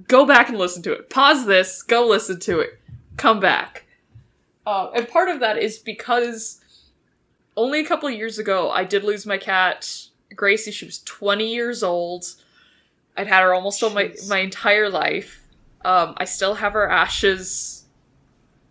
[0.09, 1.11] go back and listen to it.
[1.11, 2.79] Pause this, go listen to it,
[3.19, 3.84] come back.
[4.67, 6.61] Uh, and part of that is because
[7.57, 10.71] only a couple of years ago I did lose my cat, Gracie.
[10.71, 12.35] She was 20 years old.
[13.17, 15.47] I'd had her almost all my, my entire life.
[15.85, 17.85] Um, I still have her ashes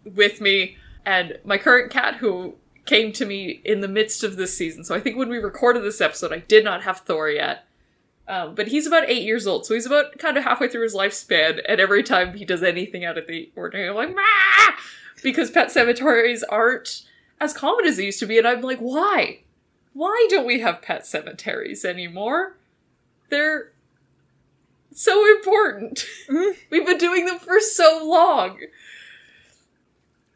[0.03, 0.77] with me.
[1.05, 4.83] And my current cat, who came to me in the midst of this season.
[4.83, 7.65] So I think when we recorded this episode, I did not have Thor yet.
[8.27, 10.95] Um, but he's about eight years old, so he's about kind of halfway through his
[10.95, 11.61] lifespan.
[11.67, 14.75] And every time he does anything out of the ordinary, I'm like, "Mah!"
[15.23, 17.03] Because pet cemeteries aren't
[17.39, 18.37] as common as they used to be.
[18.37, 19.39] And I'm like, why?
[19.93, 22.57] Why don't we have pet cemeteries anymore?
[23.29, 23.71] They're
[24.93, 26.05] so important.
[26.29, 26.55] Mhm.
[26.69, 28.59] We've been doing them for so long.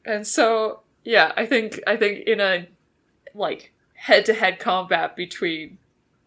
[0.06, 2.67] And so, yeah, I think I think in a
[3.34, 5.78] like head-to-head combat between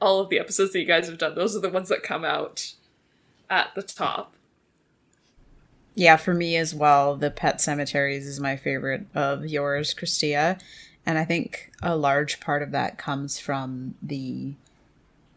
[0.00, 2.24] all of the episodes that you guys have done, those are the ones that come
[2.24, 2.74] out
[3.48, 4.34] at the top.
[5.94, 10.60] Yeah, for me as well, the Pet Cemeteries is my favorite of yours, Christia.
[11.04, 14.54] And I think a large part of that comes from the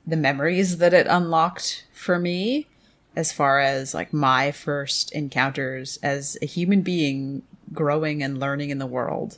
[0.05, 2.67] the memories that it unlocked for me
[3.15, 8.79] as far as like my first encounters as a human being growing and learning in
[8.79, 9.37] the world.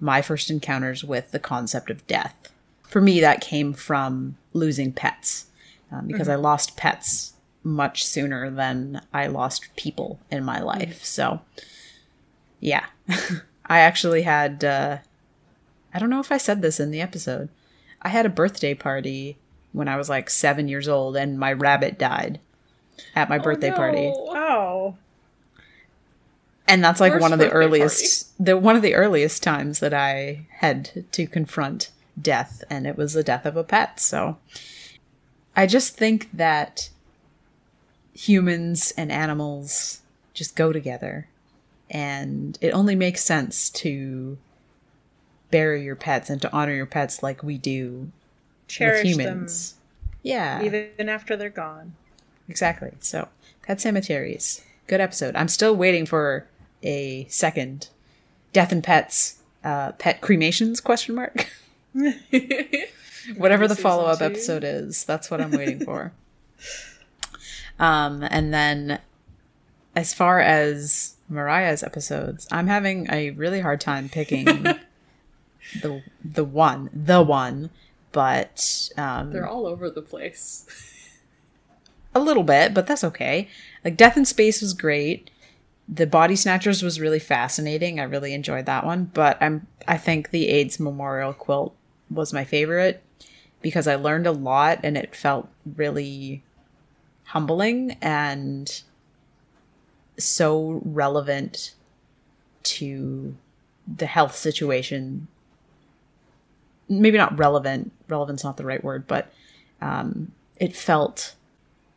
[0.00, 2.34] My first encounters with the concept of death.
[2.82, 5.46] For me, that came from losing pets
[5.90, 7.32] um, because I lost pets
[7.64, 11.04] much sooner than I lost people in my life.
[11.04, 11.40] So,
[12.60, 12.86] yeah,
[13.66, 14.98] I actually had, uh,
[15.94, 17.48] I don't know if I said this in the episode.
[18.02, 19.36] I had a birthday party
[19.72, 22.40] when I was like seven years old, and my rabbit died
[23.14, 24.08] at my birthday Oh, party.
[24.08, 24.28] no.
[24.34, 24.96] Oh.
[26.68, 29.80] And that's like Worst one of the birthday earliest, the one of the earliest times
[29.80, 34.00] that I had to confront death, and it was the death of a pet.
[34.00, 34.38] So,
[35.56, 36.90] I just think that
[38.14, 40.00] humans and animals
[40.34, 41.28] just go together,
[41.90, 44.38] and it only makes sense to
[45.50, 48.10] bury your pets and to honor your pets like we do
[48.68, 49.74] Cherish with them humans.
[50.22, 51.94] Yeah, even after they're gone.
[52.48, 52.92] exactly.
[53.00, 53.28] So,
[53.62, 55.36] pet cemeteries, good episode.
[55.36, 56.46] I'm still waiting for
[56.82, 57.88] a second
[58.52, 61.48] death and pets, uh, pet cremations question mark.
[63.36, 64.24] Whatever the follow up two.
[64.24, 66.12] episode is, that's what I'm waiting for.
[67.82, 69.00] Um, and then
[69.96, 74.44] as far as Mariah's episodes, I'm having a really hard time picking
[75.82, 77.70] the the one, the one,
[78.12, 80.66] but um, They're all over the place.
[82.14, 83.48] a little bit, but that's okay.
[83.84, 85.30] Like Death in Space was great.
[85.88, 87.98] The Body Snatchers was really fascinating.
[87.98, 91.74] I really enjoyed that one, but I'm I think the AIDS Memorial Quilt
[92.08, 93.02] was my favorite
[93.60, 96.44] because I learned a lot and it felt really
[97.32, 98.82] humbling and
[100.18, 101.72] so relevant
[102.62, 103.34] to
[103.88, 105.26] the health situation.
[106.90, 107.90] Maybe not relevant.
[108.06, 109.32] Relevant's not the right word, but
[109.80, 111.34] um, it felt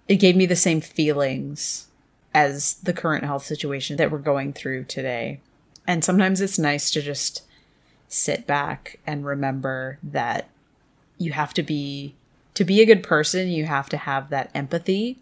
[0.07, 1.88] it gave me the same feelings
[2.33, 5.41] as the current health situation that we're going through today.
[5.86, 7.43] And sometimes it's nice to just
[8.07, 10.47] sit back and remember that
[11.17, 12.15] you have to be
[12.53, 15.19] to be a good person, you have to have that empathy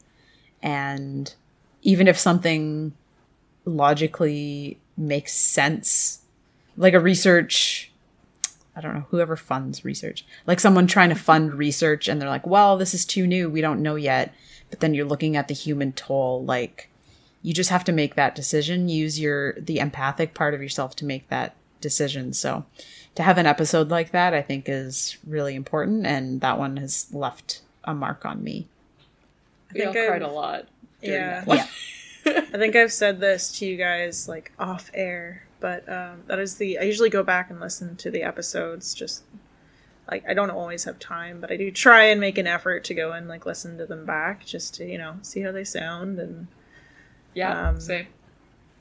[0.63, 1.35] and
[1.83, 2.93] even if something
[3.65, 6.21] logically makes sense,
[6.75, 7.91] like a research
[8.75, 10.25] I don't know, whoever funds research.
[10.47, 13.49] Like someone trying to fund research and they're like, well, this is too new.
[13.49, 14.33] We don't know yet.
[14.69, 16.43] But then you're looking at the human toll.
[16.43, 16.89] Like,
[17.43, 18.89] you just have to make that decision.
[18.89, 22.33] Use your, the empathic part of yourself to make that decision.
[22.33, 22.65] So
[23.13, 26.07] to have an episode like that, I think is really important.
[26.07, 28.67] And that one has left a mark on me.
[29.73, 30.67] We all think cried I've- a lot.
[31.01, 31.43] Yeah.
[31.47, 31.67] Yeah.
[32.25, 36.55] I think I've said this to you guys like off air, but um, that is
[36.55, 36.79] the.
[36.79, 38.93] I usually go back and listen to the episodes.
[38.93, 39.23] Just
[40.09, 42.93] like I don't always have time, but I do try and make an effort to
[42.93, 46.17] go and like listen to them back, just to you know see how they sound
[46.19, 46.47] and
[47.33, 48.07] Yeah, Um, same.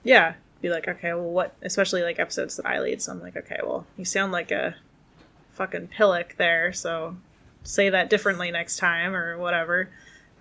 [0.05, 1.57] yeah, be like okay, well what?
[1.63, 4.77] Especially like episodes that I lead, so I'm like okay, well you sound like a
[5.55, 7.17] fucking pillock there, so
[7.65, 9.89] say that differently next time or whatever.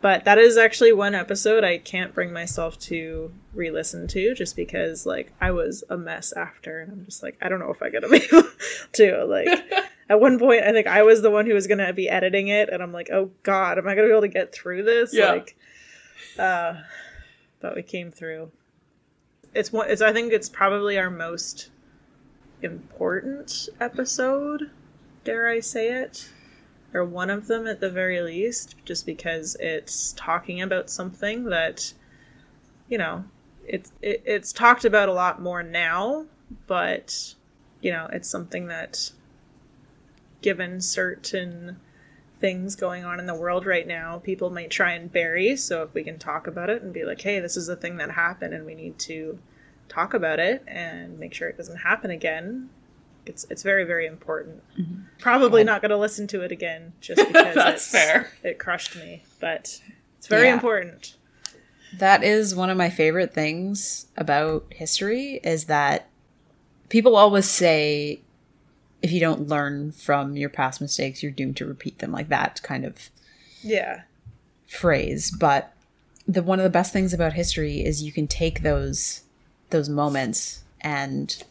[0.02, 5.06] But that is actually one episode I can't bring myself to re-listen to just because
[5.06, 7.91] like I was a mess after and I'm just like I don't know if I'm
[7.91, 8.49] gonna be able
[8.93, 9.47] to like
[10.10, 12.70] at one point I think I was the one who was gonna be editing it
[12.70, 15.14] and I'm like oh god am I gonna be able to get through this?
[15.14, 15.32] Yeah.
[15.32, 15.56] like
[16.39, 16.82] uh
[17.60, 18.52] but we came through.
[19.54, 21.70] It's one it's I think it's probably our most
[22.64, 24.72] important episode
[25.24, 26.30] dare I say it
[26.94, 31.94] or one of them at the very least, just because it's talking about something that,
[32.89, 33.24] you know,
[33.68, 36.26] it's it, it's talked about a lot more now,
[36.68, 37.36] but
[37.82, 39.12] you know, it's something that,
[40.42, 41.78] given certain
[42.39, 45.56] things going on in the world right now, people might try and bury.
[45.56, 47.98] So if we can talk about it and be like, hey, this is a thing
[47.98, 49.38] that happened, and we need to
[49.88, 52.70] talk about it and make sure it doesn't happen again.
[53.26, 54.64] It's it's very very important.
[54.80, 55.02] Mm-hmm.
[55.20, 58.32] Probably not going to listen to it again just because That's it's, fair.
[58.44, 59.80] It crushed me, but
[60.18, 60.54] it's very Yeah.
[60.54, 61.16] important.
[61.98, 66.08] That is one of my favorite things about history is that
[66.90, 68.22] people always say
[69.02, 72.62] if you don't learn from your past mistakes, you're doomed to repeat them like that
[72.64, 73.10] kind of
[73.62, 74.02] Yeah,
[74.68, 75.32] phrase.
[75.32, 75.74] But
[76.28, 79.24] the one of the best things about history is you can take those
[79.72, 81.44] those moments and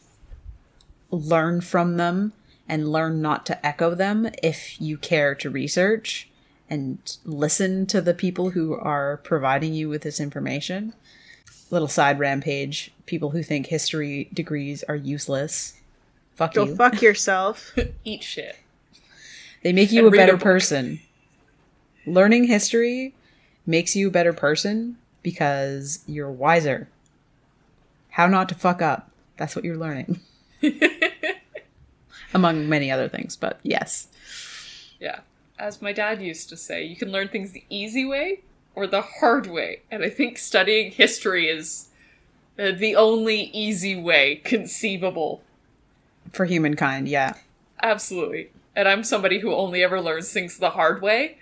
[1.10, 2.32] learn from them
[2.68, 6.28] and learn not to echo them if you care to research
[6.68, 10.94] and listen to the people who are providing you with this information.
[11.70, 15.80] Little side rampage people who think history degrees are useless.
[16.36, 16.76] Fuck go you.
[16.76, 17.76] fuck yourself.
[18.04, 18.56] Eat shit.
[19.62, 21.00] They make you And a read a better person.
[22.06, 23.14] Learning history
[23.66, 26.88] makes you a better person because you're wiser.
[28.10, 29.10] How not to fuck up.
[29.36, 30.20] That's what you're learning.
[32.32, 34.08] Among many other things, but yes.
[35.00, 35.20] Yeah.
[35.58, 38.40] As my dad used to say, you can learn things the easy way
[38.74, 39.82] or the hard way.
[39.90, 41.88] And I think studying history is
[42.58, 45.42] uh, the only easy way conceivable.
[46.32, 47.34] For humankind, yeah.
[47.82, 48.50] Absolutely.
[48.76, 51.38] And I'm somebody who only ever learns things the hard way,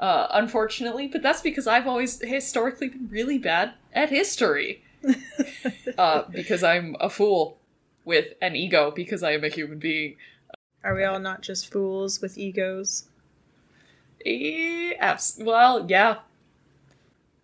[0.00, 4.82] uh, unfortunately, but that's because I've always historically been really bad at history.
[5.98, 7.58] uh, because I'm a fool
[8.04, 10.16] with an ego, because I am a human being.
[10.84, 13.04] Are we all not just fools with egos?
[14.24, 14.92] Eh,
[15.40, 16.16] well, yeah.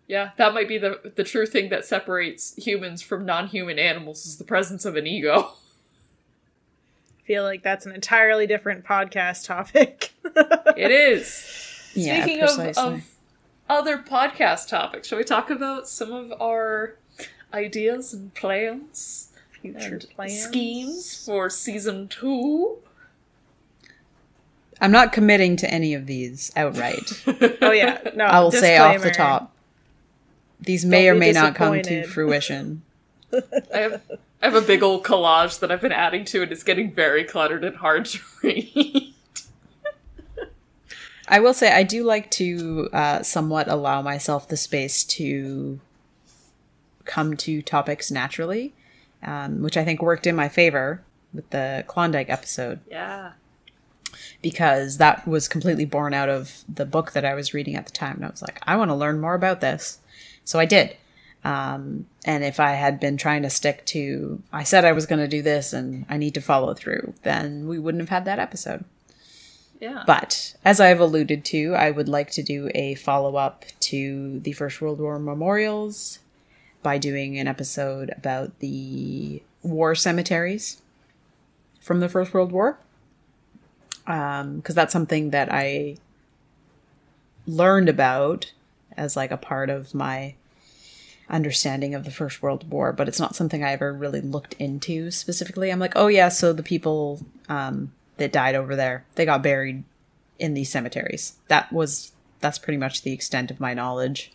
[0.07, 4.37] Yeah, that might be the the true thing that separates humans from non-human animals is
[4.37, 5.51] the presence of an ego.
[7.19, 10.13] I feel like that's an entirely different podcast topic.
[10.77, 11.91] It is.
[11.93, 13.03] Yeah, Speaking of, of
[13.67, 16.95] other podcast topics, shall we talk about some of our
[17.53, 19.29] ideas and plans
[19.61, 20.41] Future and plans.
[20.41, 22.77] schemes for season two?
[24.81, 27.11] I'm not committing to any of these outright.
[27.61, 28.25] Oh yeah, no.
[28.25, 29.53] I will say off the top.
[30.59, 32.81] These may Don't or may not come to fruition.
[33.73, 34.01] I have
[34.41, 37.23] I have a big old collage that I've been adding to, and it's getting very
[37.23, 39.13] cluttered and hard to read.
[41.27, 45.79] I will say I do like to uh, somewhat allow myself the space to
[47.05, 48.73] come to topics naturally,
[49.21, 51.03] um, which I think worked in my favor
[51.33, 53.33] with the Klondike episode yeah.
[54.41, 57.91] Because that was completely born out of the book that I was reading at the
[57.91, 58.17] time.
[58.17, 59.99] And I was like, I want to learn more about this.
[60.45, 60.95] So I did.
[61.43, 65.19] Um, and if I had been trying to stick to, I said I was going
[65.19, 68.39] to do this and I need to follow through, then we wouldn't have had that
[68.39, 68.83] episode.
[69.79, 70.03] Yeah.
[70.05, 74.51] But as I've alluded to, I would like to do a follow up to the
[74.51, 76.19] First World War memorials
[76.83, 80.81] by doing an episode about the war cemeteries
[81.79, 82.77] from the First World War.
[84.09, 85.97] Because um, that's something that I
[87.45, 88.51] learned about
[88.97, 90.33] as like a part of my
[91.29, 95.11] understanding of the First World War, but it's not something I ever really looked into
[95.11, 95.69] specifically.
[95.69, 99.83] I'm like, oh yeah, so the people um, that died over there, they got buried
[100.39, 101.35] in these cemeteries.
[101.47, 104.31] That was that's pretty much the extent of my knowledge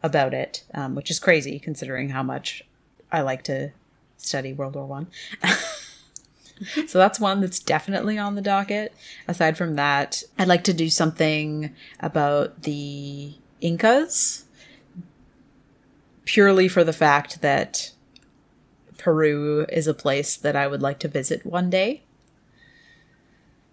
[0.00, 2.62] about it, um, which is crazy considering how much
[3.10, 3.72] I like to
[4.16, 5.08] study World War One.
[6.86, 8.94] so that's one that's definitely on the docket.
[9.26, 14.44] Aside from that, I'd like to do something about the Incas,
[16.24, 17.92] purely for the fact that
[18.98, 22.02] Peru is a place that I would like to visit one day.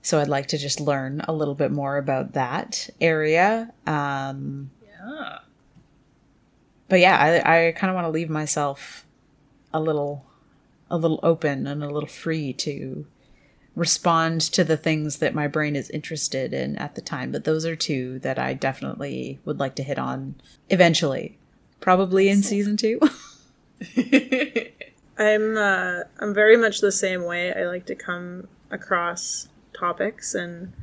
[0.02, 3.74] So I'd like to just learn a little bit more about that area.
[3.88, 5.40] Um, yeah.
[6.88, 9.06] But yeah, I, I kind of want to leave myself
[9.74, 10.24] a little,
[10.90, 13.06] a little open and a little free to
[13.76, 17.32] respond to the things that my brain is interested in at the time.
[17.32, 20.36] But those are two that I definitely would like to hit on
[20.70, 21.38] eventually,
[21.82, 23.00] probably in season two.
[25.18, 27.54] I'm uh, I'm very much the same way.
[27.54, 30.74] I like to come across topics and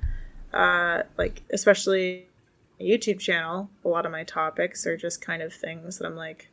[0.52, 2.26] uh, like especially
[2.80, 3.70] YouTube channel.
[3.84, 6.50] A lot of my topics are just kind of things that I'm like,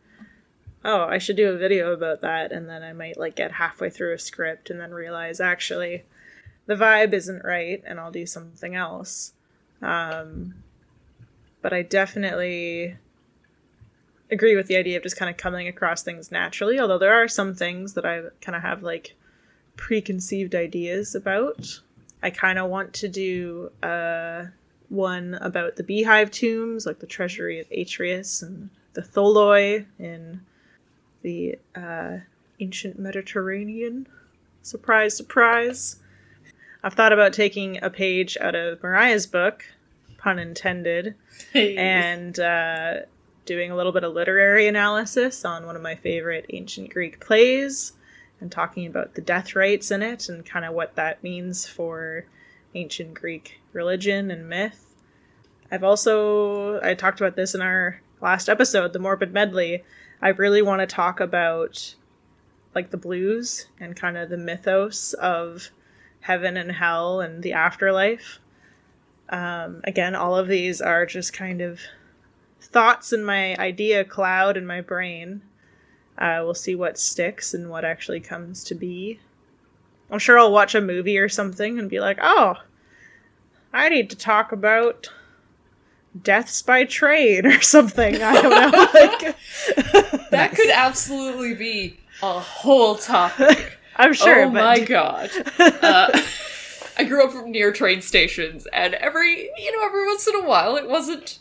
[0.86, 3.90] oh, I should do a video about that, and then I might like get halfway
[3.90, 6.04] through a script and then realize actually
[6.66, 9.34] the vibe isn't right, and I'll do something else.
[9.82, 10.56] Um,
[11.62, 12.98] but I definitely
[14.32, 16.80] agree with the idea of just kind of coming across things naturally.
[16.80, 19.16] Although there are some things that I kind of have like
[19.76, 21.82] preconceived ideas about.
[22.22, 24.46] I kind of want to do uh,
[24.90, 30.42] one about the beehive tombs, like the treasury of Atreus and the Tholoi in
[31.22, 32.18] the uh,
[32.60, 34.08] ancient Mediterranean.
[34.62, 35.98] Surprise, surprise.
[36.84, 39.66] I've thought about taking a page out of Mariah's book,
[40.18, 41.16] pun intended,
[41.54, 42.94] and uh,
[43.46, 47.94] doing a little bit of literary analysis on one of my favorite ancient Greek plays
[48.40, 52.26] and talking about the death rites in it and kind of what that means for
[52.76, 54.96] ancient Greek religion and myth.
[55.72, 59.84] I've also I talked about this in our last episode, the morbid medley.
[60.22, 61.96] I really want to talk about
[62.76, 65.70] like the blues and kind of the mythos of
[66.22, 68.40] heaven and hell and the afterlife.
[69.30, 71.80] Um, again, all of these are just kind of
[72.62, 75.42] thoughts in my idea cloud in my brain.
[76.18, 79.20] Uh, we'll see what sticks and what actually comes to be.
[80.12, 82.56] I'm sure I'll watch a movie or something and be like, oh,
[83.72, 85.10] I need to talk about
[86.22, 88.22] deaths by trade or something.
[88.22, 88.88] I don't know.
[88.94, 89.36] like,
[90.32, 93.78] that could absolutely be a whole topic.
[93.96, 94.44] I'm sure.
[94.44, 95.30] Oh my god.
[95.60, 96.22] Uh,
[96.98, 100.76] I grew up near train stations, and every you know every once in a while,
[100.76, 101.40] it wasn't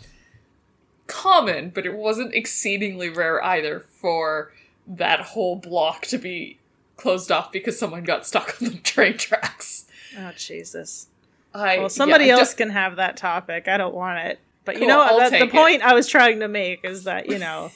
[1.09, 4.53] common, but it wasn't exceedingly rare either for
[4.87, 6.59] that whole block to be
[6.97, 9.87] closed off because someone got stuck on the train tracks.
[10.17, 11.09] Oh Jesus!
[11.55, 13.67] I, well, somebody yeah, else can have that topic.
[13.67, 14.39] I don't want it.
[14.65, 17.39] But cool, you know, that, the point I was trying to make is that you
[17.39, 17.73] know,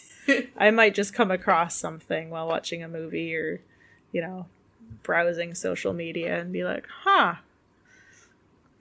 [0.57, 3.61] I might just come across something while watching a movie or,
[4.12, 4.47] you know,
[5.03, 7.37] browsing social media and be like, huh.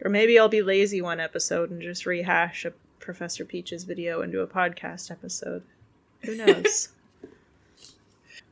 [0.04, 4.42] Or maybe I'll be lazy one episode and just rehash a Professor Peach's video into
[4.42, 5.64] a podcast episode.
[6.24, 6.89] Who knows?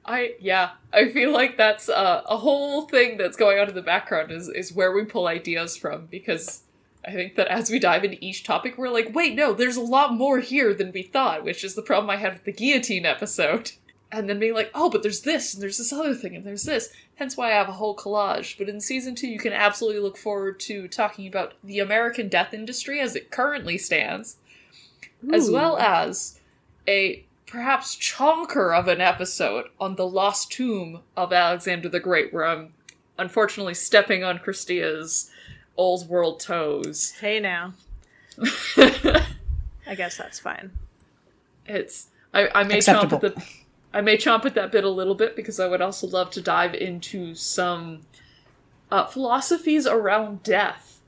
[0.06, 3.82] I yeah, I feel like that's uh, a whole thing that's going on in the
[3.82, 6.64] background is is where we pull ideas from because
[7.10, 9.82] I think that as we dive into each topic, we're like, wait, no, there's a
[9.82, 13.06] lot more here than we thought, which is the problem I had with the guillotine
[13.06, 13.72] episode.
[14.12, 16.64] And then being like, oh, but there's this, and there's this other thing, and there's
[16.64, 16.92] this.
[17.18, 18.58] Hence why I have a whole collage.
[18.58, 22.52] But in season two, you can absolutely look forward to talking about the American death
[22.52, 24.38] industry as it currently stands,
[25.24, 25.32] Ooh.
[25.32, 26.40] as well as
[26.88, 32.48] a perhaps chonker of an episode on the lost tomb of Alexander the Great, where
[32.48, 32.74] I'm
[33.20, 35.30] unfortunately stepping on Christia's
[35.80, 37.14] old world toes.
[37.22, 37.74] Hey now.
[38.38, 40.72] I guess that's fine.
[41.66, 43.44] It's I, I may chomp at the
[43.94, 46.42] I may chomp at that bit a little bit because I would also love to
[46.42, 48.02] dive into some
[48.92, 51.02] uh, philosophies around death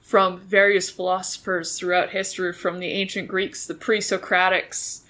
[0.00, 5.02] from various philosophers throughout history, from the ancient Greeks, the pre-Socratics,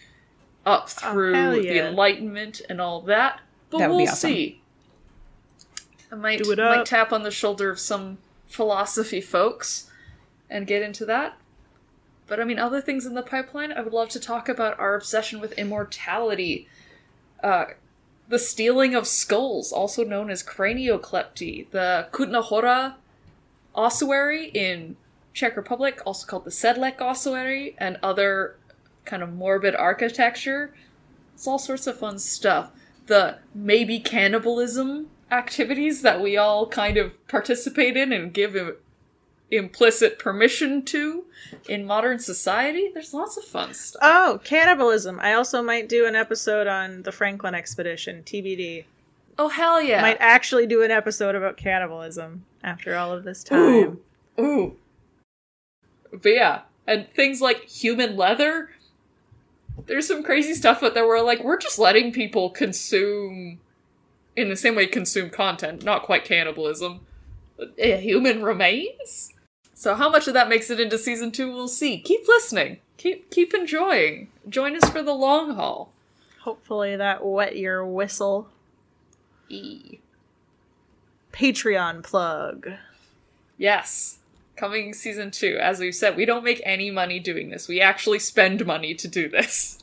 [0.65, 1.73] up oh, through oh, yeah.
[1.73, 3.41] the Enlightenment and all that.
[3.71, 4.31] But that we'll awesome.
[4.31, 4.63] see.
[6.11, 8.19] I might might tap on the shoulder of some
[8.53, 9.91] philosophy folks
[10.51, 11.39] and get into that.
[12.27, 14.95] But I mean, other things in the pipeline, I would love to talk about our
[14.95, 16.69] obsession with immortality.
[17.43, 17.67] Uh,
[18.29, 22.97] the stealing of skulls, also known as cranioclepty, the Kutna Hora
[23.75, 24.97] ossuary in
[25.35, 28.57] Czech Republic, also called the Sedlec ossuary, and other
[29.05, 30.75] kind of morbid architecture.
[31.35, 32.71] It's all sorts of fun stuff.
[33.07, 38.77] The maybe cannibalism activities that we all kind of participate in and give im-
[39.51, 41.25] implicit permission to
[41.69, 42.91] in modern society.
[42.93, 44.01] There's lots of fun stuff.
[44.03, 45.19] Oh, cannibalism.
[45.21, 48.85] I also might do an episode on the Franklin expedition, TBD.
[49.39, 50.03] Oh hell yeah!
[50.03, 53.99] Might actually do an episode about cannibalism after all of this time.
[54.39, 54.77] Ooh, ooh.
[56.13, 58.71] But yeah, and things like human leather.
[59.87, 63.59] There's some crazy stuff out there where we're like we're just letting people consume,
[64.37, 67.01] in the same way consume content, not quite cannibalism.
[67.61, 69.33] Uh, human remains.
[69.75, 71.99] So how much of that makes it into season two, we'll see.
[71.99, 72.79] Keep listening.
[72.97, 74.29] Keep keep enjoying.
[74.49, 75.93] Join us for the long haul.
[76.43, 78.49] Hopefully that wet your whistle.
[79.49, 79.99] E.
[81.33, 82.73] Patreon plug.
[83.59, 84.19] Yes.
[84.57, 85.59] Coming season two.
[85.61, 87.69] As we've said, we don't make any money doing this.
[87.69, 89.79] We actually spend money to do this.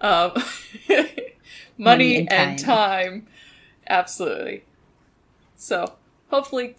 [0.00, 0.32] Um,
[0.88, 1.34] money,
[1.78, 3.26] Money and and time.
[3.88, 4.64] Absolutely.
[5.56, 5.94] So,
[6.28, 6.76] hopefully,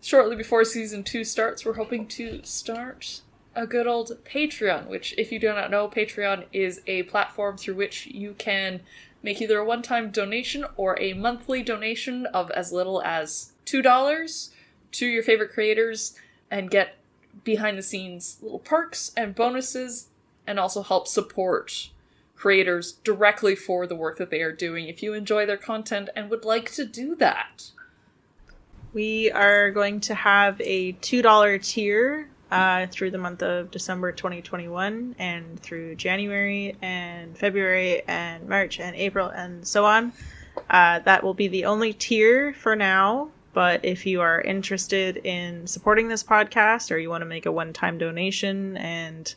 [0.00, 3.22] shortly before season two starts, we're hoping to start
[3.54, 7.74] a good old Patreon, which, if you do not know, Patreon is a platform through
[7.74, 8.80] which you can
[9.22, 14.50] make either a one time donation or a monthly donation of as little as $2
[14.92, 16.14] to your favorite creators
[16.50, 16.96] and get
[17.44, 20.08] behind the scenes little perks and bonuses
[20.46, 21.90] and also help support
[22.42, 26.28] creators directly for the work that they are doing if you enjoy their content and
[26.28, 27.70] would like to do that.
[28.92, 35.14] We are going to have a $2 tier uh, through the month of December 2021
[35.20, 40.12] and through January and February and March and April and so on.
[40.68, 43.30] Uh, that will be the only tier for now.
[43.52, 47.52] But if you are interested in supporting this podcast or you want to make a
[47.52, 49.32] one time donation and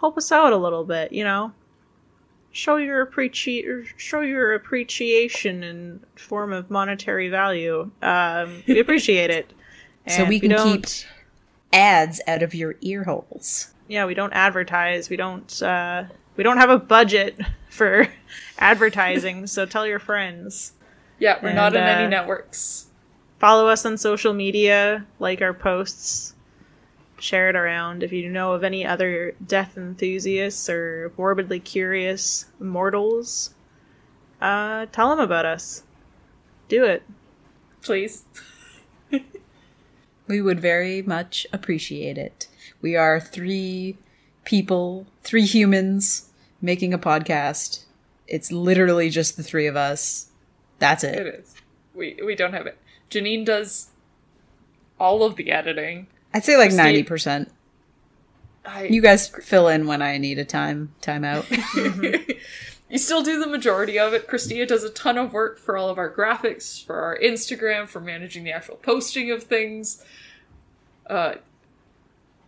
[0.00, 1.52] help us out a little bit, you know,
[2.52, 7.90] show your appreci- show your appreciation in form of monetary value.
[8.02, 9.52] Um, we appreciate it.
[10.08, 11.06] So And we can don't- keep
[11.72, 13.72] ads out of your ear holes.
[13.88, 16.04] yeah we don't advertise we don't uh
[16.36, 17.38] we don't have a budget
[17.70, 18.08] for
[18.58, 20.72] advertising so tell your friends
[21.18, 22.86] Yeah, we're not in And, any uh, networks.
[23.38, 26.34] follow us on social media like our posts
[27.22, 33.54] share it around if you know of any other death enthusiasts or morbidly curious mortals
[34.40, 35.84] uh tell them about us
[36.68, 37.02] do it
[37.82, 38.24] Please.
[40.28, 42.46] We would very much appreciate it.
[42.80, 43.98] We are three
[44.44, 47.84] people, three humans making a podcast.
[48.28, 50.30] It's literally just the three of us.
[50.78, 51.34] That's It it.
[51.40, 51.54] is.
[51.92, 52.78] We we don't have it.
[53.10, 53.90] Janine does
[54.98, 56.06] all of the editing.
[56.34, 57.48] I'd say like 90%.
[58.88, 61.50] You guys fill in when I need a time time out.
[61.74, 64.28] you still do the majority of it.
[64.28, 68.00] Christia does a ton of work for all of our graphics, for our Instagram, for
[68.00, 70.04] managing the actual posting of things.
[71.06, 71.34] Uh,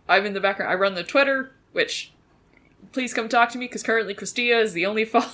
[0.07, 0.71] I'm in the background.
[0.71, 2.13] I run the Twitter, which
[2.91, 5.27] please come talk to me because currently Christia is the only follower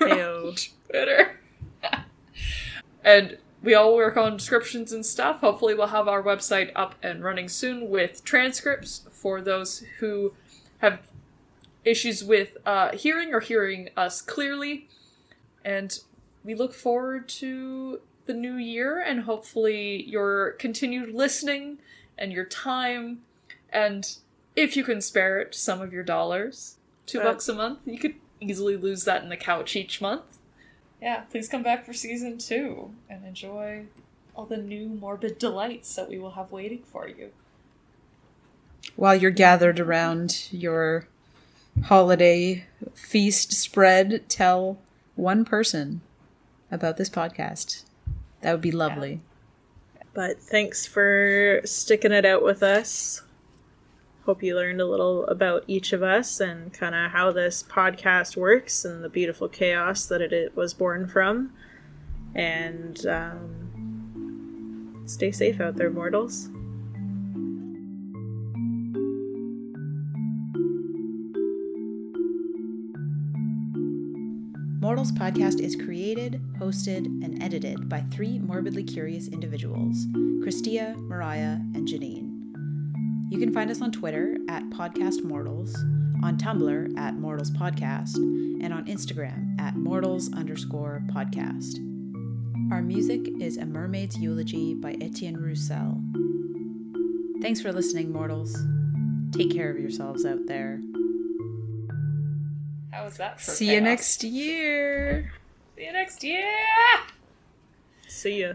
[0.00, 0.54] on
[0.88, 1.40] Twitter.
[3.04, 5.40] and we all work on descriptions and stuff.
[5.40, 10.34] Hopefully, we'll have our website up and running soon with transcripts for those who
[10.78, 11.00] have
[11.84, 14.88] issues with uh, hearing or hearing us clearly.
[15.64, 15.98] And
[16.44, 21.78] we look forward to the new year and hopefully your continued listening
[22.18, 23.20] and your time.
[23.70, 24.16] And
[24.56, 26.76] if you can spare it, some of your dollars.
[27.06, 27.80] Two Uh, bucks a month.
[27.86, 30.38] You could easily lose that in the couch each month.
[31.04, 33.84] Yeah, please come back for season two and enjoy
[34.34, 37.30] all the new morbid delights that we will have waiting for you.
[38.96, 41.06] While you're gathered around your
[41.82, 44.78] holiday feast spread, tell
[45.14, 46.00] one person
[46.70, 47.84] about this podcast.
[48.40, 49.20] That would be lovely.
[50.14, 53.20] But thanks for sticking it out with us.
[54.24, 58.38] Hope you learned a little about each of us and kind of how this podcast
[58.38, 61.52] works and the beautiful chaos that it, was born from.
[62.34, 66.48] And um, stay safe out there, mortals.
[74.80, 80.06] Mortals Podcast is created, hosted, and edited by three morbidly curious individuals
[80.42, 82.33] Christia, Mariah, and Janine.
[83.30, 85.74] You can find us on Twitter at Podcast Mortals,
[86.22, 91.78] on Tumblr at Mortals Podcast, and on Instagram at Mortals underscore podcast.
[92.70, 96.00] Our music is A Mermaid's Eulogy by Etienne Roussel.
[97.42, 98.56] Thanks for listening, mortals.
[99.32, 100.80] Take care of yourselves out there.
[102.92, 105.32] How was that for See you next year.
[105.76, 106.44] See you next year!
[108.06, 108.52] See ya.